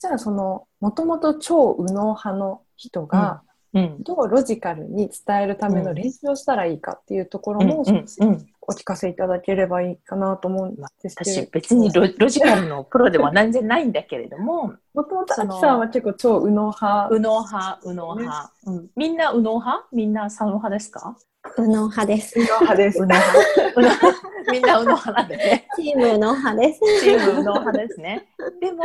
[0.00, 3.42] じゃあそのもともと超右脳派の人が、
[4.00, 7.82] どうロジカルに伝えるための練習をしたらいいかっていうところも、
[8.62, 11.30] お聞かせいただければいいかなと思うんですけど。
[11.30, 17.08] 私別にロロジカルのプロでは全然ないんだけれども、もともとアキさんは結構超右脳派。
[17.10, 18.52] 右脳派、右脳派。
[18.66, 19.88] うん、みんな右脳派？
[19.92, 21.16] みんな左脳派ですか？
[21.58, 22.38] 右脳派です。
[22.38, 23.00] 右脳派です。
[23.00, 25.68] みんな右脳派なんでね。
[25.76, 26.80] チーム右脳派です。
[27.02, 28.28] チーム右脳派ですね。
[28.60, 28.82] でも、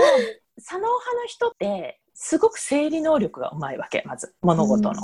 [0.58, 4.96] 左脳派の人って、すごく整理能力がうまいわけ、まず、物事の。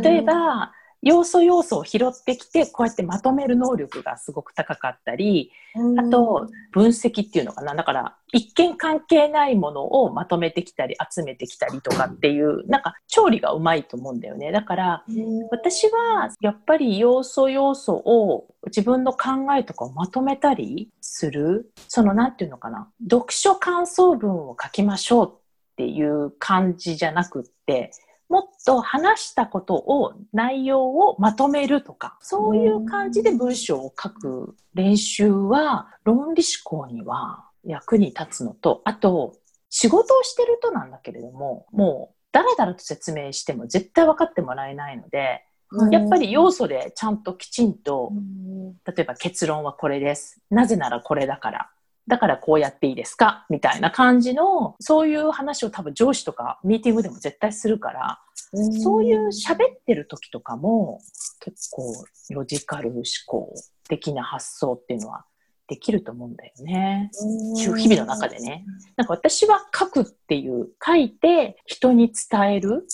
[0.00, 0.72] 例えば、
[1.02, 5.52] 要素要素を拾ってきて、こうやってまとめる能力がすごく高かったり、
[5.96, 7.74] あと、分析っていうのかな。
[7.74, 14.50] だから、一見関係ないものをまとめてきたり、集めてきたりとかっていう、なんか、調理がうまいと思うんだよね。
[14.50, 15.04] だから、
[15.50, 22.88] 私は、やっぱり要素要素を自分の考えとかをまとめたりする、その、なんていうのかな。
[23.08, 25.38] 読書感想文を書きましょう
[25.78, 27.92] っていう感じじゃなくって、
[28.28, 39.36] もっと話したことを、内容をまとめるとか、そういう感じで文章を書く練習は、論理思考には役に立つのと、あと、
[39.70, 45.44] 仕事をしてるとなんだけれども、もう、だらだらと説明しても絶対分かってもらえないので、
[45.92, 48.10] やっぱり要素でちゃんときちんと、
[48.84, 50.40] 例えば結論はこれです。
[50.50, 51.70] なぜならこれだから。
[52.08, 53.46] だからこうやっていいですか？
[53.50, 58.20] みたいな感じの、そういう話を多分上司とかミーティングでも絶対するから、
[58.82, 61.00] そういう喋ってる時とかも
[61.40, 61.92] 結構
[62.30, 63.54] ロジカル思考
[63.88, 65.26] 的な発想っていうのは
[65.66, 67.10] できると思うんだよね。
[67.54, 68.64] 日々の中でね。
[68.96, 72.86] なんか私は書くっていう、書いて人に伝える。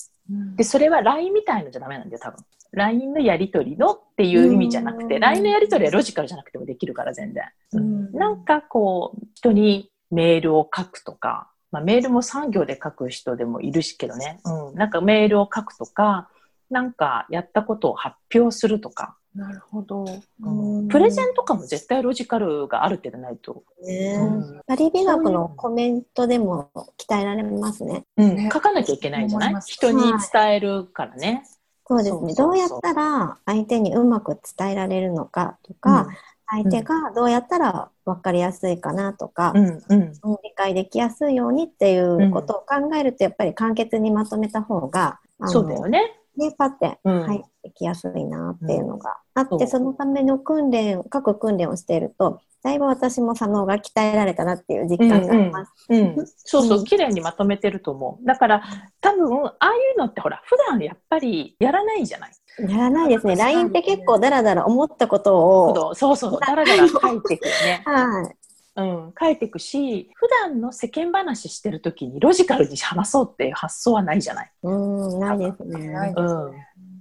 [0.57, 2.39] で、それは LINE みたいのじゃダメなんだよ、多分。
[2.75, 7.45] LINE のやり取りのっていう意味じゃなくて、LINE のやり取りはロジカルじゃなくてもできるから全然。
[7.73, 16.29] うん、なんかこう、人にメールを書くとか、まあ、メールも産業で書く人でもいるしけどね、うん、なんかメールを書くとか、
[16.71, 19.17] なんかやったことを発表するとか。
[19.35, 20.05] なるほど、
[20.45, 20.87] うん。
[20.87, 23.65] プレゼンとかも絶対ロジカルがある程度ないと。
[23.85, 28.05] ねうん、パリ美学のコメントでも鍛えられますね。
[28.17, 29.55] うん、書かなきゃいけないんじゃない？
[29.67, 30.03] 人に
[30.33, 31.43] 伝えるからね。
[31.87, 32.35] そうですね。
[32.35, 36.09] どうやったら相手にうまく伝えられるのかとか、
[36.47, 40.13] 相手がどうやったら分かりやすいかなとか、うんうん、
[40.43, 46.21] 理解できやすいようにっていうことを考えるとやっぱり簡潔にまとめた方が、そうだよね。
[46.37, 55.73] ね、パって入ってきやすいなっていうのがあって、そのための訓練、各訓練をしていると、だいぶ私も左脳が鍛えられたなっていう実感があります。
[55.89, 58.27] うん、うんうん、そうそう、綺麗にまとめてると思う。
[58.27, 58.63] だから、
[59.01, 62.31] 多分、ああいうのってほら、普段やっぱりやらないじゃない？
[62.71, 63.35] やらないですね。
[63.37, 65.95] LINE って結構ダラダラ思ったことを。
[65.95, 67.83] そうそう、ダラダラ書いてくよね。
[67.87, 68.37] はい。
[68.77, 74.51] うん、書いていくし普段の世間話してる時にロジカルに話そうっていう発想はないじゃない？
[74.65, 76.13] うんないですね。
[76.17, 76.53] うん、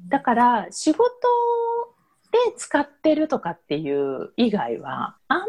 [0.10, 1.06] だから仕事
[2.32, 5.46] で使ってるとかっていう以外はあんま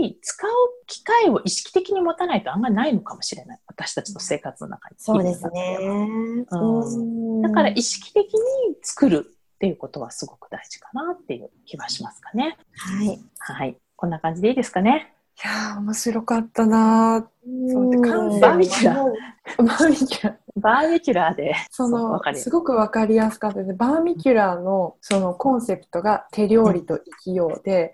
[0.00, 0.50] り使う
[0.86, 4.96] 機会を意識的に持たないとあんまりないのかもしれない私たちの生活の中に。
[4.98, 8.40] そうですね、うん、だから意識的に
[8.82, 12.56] 作るっていうことはすごく大事かなっていう気はしますかね。
[12.76, 13.20] はい。
[13.38, 13.76] はい。
[13.94, 15.14] こんな感じでいいですかね。
[15.44, 17.26] や面白かったな
[17.70, 19.62] そうでバーミキュラー。
[19.64, 20.36] バーミキュラー。
[20.56, 21.54] バーミキュラーで。
[21.70, 23.74] その、すごくわかりやすかったです。
[23.74, 27.90] バーミキュラーのそのコンセプトが手料理と生きようで、うん、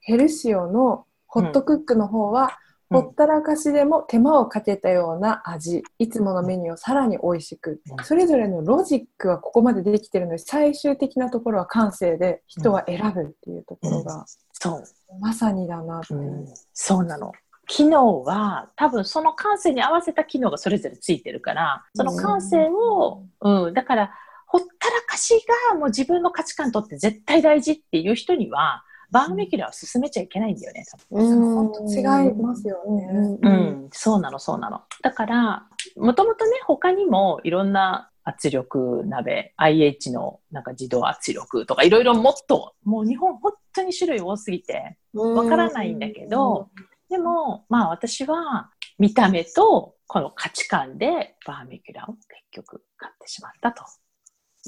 [0.00, 2.58] ヘルシオのホットクックの方は、
[2.92, 14.26] ほったらかしでも手間をかけたような味、いつものメニューをさらに美味しく、それぞれのロジックはここまでできてるので、最終的なところは感性で人は選ぶっていうところが、
[14.62, 14.84] そう
[15.20, 17.32] まさにだなと、うん、そうなの。
[17.66, 24.10] 機能は多分その感性に合わせた機能がそれぞれついてるからその感性を、うん、だから
[24.46, 25.34] ほったらかし
[25.70, 30.84] がもう自分の価値観にとって絶対大事っていう人にはバーミキュラーを進めちゃいけないんだよね。
[31.10, 32.00] うん、違
[32.30, 33.38] いますよね。
[33.42, 34.82] うん、そうなの、そうなの。
[35.02, 46.68] だから、もともとね、他にもいろんな圧力鍋、IH のなんか自動圧力とかいろいろもっと、もう日本本当に種類多すぎてわからないんだけど、
[47.08, 53.82] でも、まあ私は見た目とこの価値観でバーミキュラを結局買ってしまったと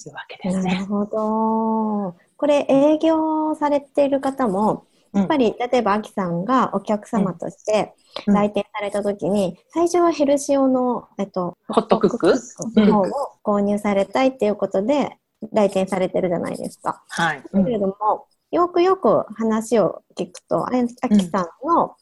[0.07, 0.74] いうわけですね。
[0.74, 2.16] なるほど。
[2.36, 7.94] これ営業されている方も、やっぱり、例えば、アキさんがお客様として
[8.26, 12.34] 来店された時に、最初はヘルシオの、えっと、ホットクック？
[12.76, 13.06] の方を
[13.44, 15.16] 購入されたいっていうことで、
[15.52, 17.02] 来店されてるじゃないですか。
[17.08, 17.42] はい。
[17.52, 20.70] だけれども、よくよく話を聞くと、あ
[21.08, 21.96] きさんの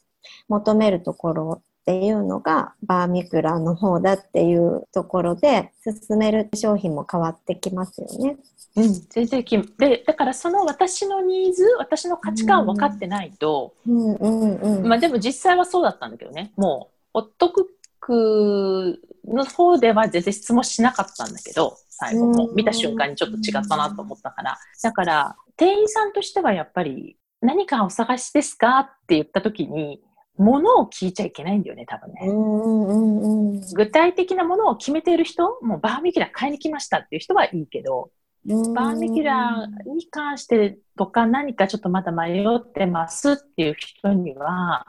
[0.48, 8.36] 求めるところっていうのがバーミキュラの方だっていうところで進める商品も変わってきますよね。
[8.76, 16.52] うん、全然きでだからその私のニーズ私の価値観を分かってないと、うんうんうん、まあでも実際はそうだったんだけどね。
[16.56, 17.64] もうホットクッ
[18.00, 22.48] クの方では全然質問しなかったんだけど最後も。
[22.54, 24.56] 見た瞬間にちょっと違ったなと思ったから。
[24.82, 28.78] だから店員さんとしてはやっぱり何かお探しですか？
[28.78, 30.00] って言った時に
[30.36, 32.20] ものを聞いちゃいけないんだよね、多分ね。
[32.26, 38.10] うんうんうん、具体的なものを決めている人、もうバーミキュラ買いに来ましたっていう人はいいけど、
[38.44, 44.86] バーミキュラに関してとか何かちょっとまだ迷ってますっていう人には、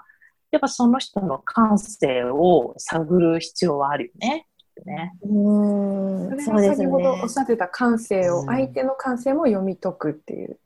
[0.52, 4.48] やっぱその人の感性を探る必要はあるよね。
[4.86, 5.14] ね。
[5.24, 10.60] うんそれが先ほどおっしゃってた感性を、相手の感性も読み解くっていう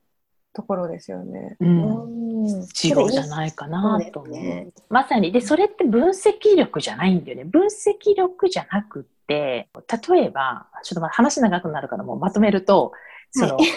[0.57, 1.55] ところですよね。
[1.59, 2.47] うん。
[2.83, 4.33] 違うじゃないかなと思う。
[4.33, 5.31] ね、まさに。
[5.31, 7.43] で、それって分析力じゃないんだよね。
[7.43, 9.69] 分析力じゃなくて、
[10.09, 12.91] 例えば、ちょっとま話長くなるからもうまとめると、
[13.29, 13.67] その、はい、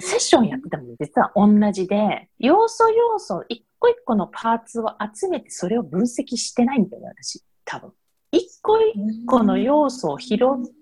[0.00, 7.44] セッションやってても実は同じで、要素要素、一個一個のパーツを集めてそれを分析してないんだよね、私。
[7.64, 7.92] 多分。
[8.32, 10.38] 一個一個の要素を拾っ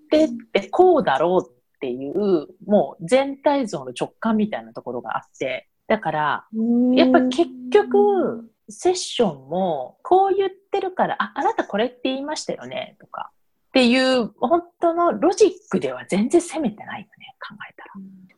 [0.09, 6.47] てってこうだろうっていう、もう全体像の直感みたいなところがあって、だから、
[6.95, 13.31] やっぱ結局、セッションも、こう言ってるから、あ、あなたこれって言いましたよね、とか、
[13.69, 17.91] っていう、本当のロジックでは全然攻めてないよね、考えたら。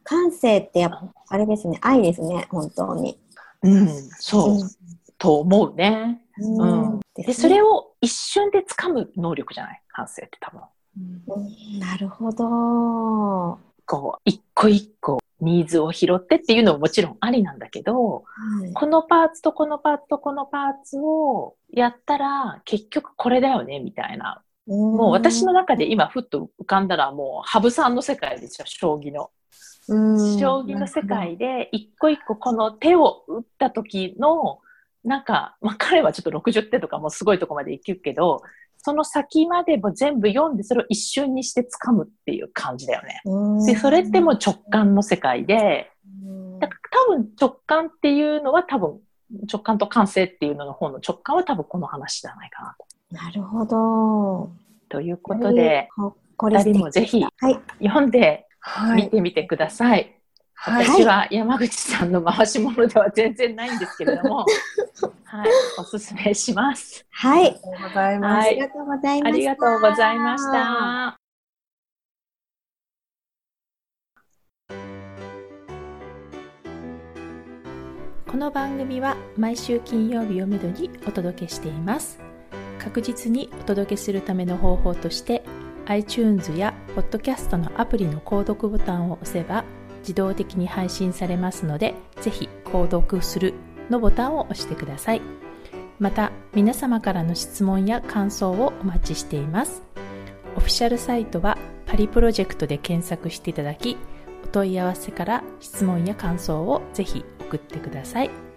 [0.03, 3.19] 感性ってやっぱ、あれですね、愛ですね、本当に。
[3.63, 3.87] うん、
[4.19, 4.69] そう、うん、
[5.17, 6.21] と思うね。
[6.37, 6.99] うん。
[7.15, 9.81] で、それを一瞬で掴む能力じゃない？
[9.87, 10.61] 感性って多分。
[11.79, 13.59] なるほど。
[13.85, 24.43] こう、一個一個ニーズを拾ってっていうのももちろんありなんだけど、はい、このパーツとこのパーツとこのパーツをやったら結局これだよねみたいな。
[24.67, 29.31] もう私の中で今ふっと浮かんだらもう羽生さんの世界ですよ、将棋の。
[29.87, 34.59] 将棋の世界で一個一個この手を打った時の
[35.03, 38.43] なんか、まあ、彼はちょっと60手とかもすごいとこまでいくけど
[38.81, 43.21] その先までも全部読んでそれを一瞬にして掴むっていう感じだよね。
[43.65, 45.91] でそれってもう直感の世界で
[46.59, 48.99] だから多分直感っていうのは多分
[49.51, 52.85] 直感と感性っていうのの方の直感は多分この話じゃないかなと。
[53.11, 54.49] なるほど。
[54.87, 55.89] ということで、
[56.37, 57.23] 2人もぜひ
[57.81, 58.47] 読んで
[58.95, 59.89] 見てみてください。
[59.89, 60.18] はい、
[60.65, 64.45] 私は山口さんの回し物では全然ないんですけれども、
[65.23, 67.05] はい、おすすめします。
[67.11, 67.47] はい。
[67.47, 68.47] ありがとうございます。
[68.47, 69.29] ありがとうございました。
[69.29, 71.19] ありがとうございました。
[78.29, 82.19] この番組は毎週金曜日をめどにお届けしています。
[82.83, 85.41] 確実にお届けするための方法として
[85.85, 89.63] iTunes や Podcast のアプリの購読ボタンを押せば
[89.99, 93.53] 自動的に配信されますので、ぜひ購読する
[93.89, 95.21] のボタンを押してください。
[95.99, 99.83] また、皆様からの質問や感想をお待ちしています。
[100.55, 103.97] オフィシャルサイトはパリプロジェクトで検索していただき、
[104.43, 108.49] お問い合わせから質問や感想をぜひ送ってください。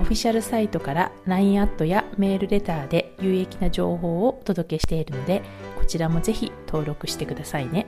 [0.00, 5.42] オフィシャルサイトから LINE アットやメールレターで有益な情報をお届けしているので
[5.78, 7.86] こちらもぜひ登録してくださいね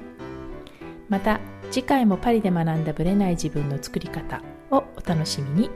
[1.08, 1.40] また
[1.72, 5.70] 次回もパリで学んだブレない自分の作り方をお楽しみに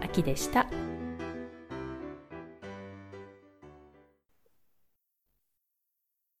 [0.00, 0.68] 秋でした。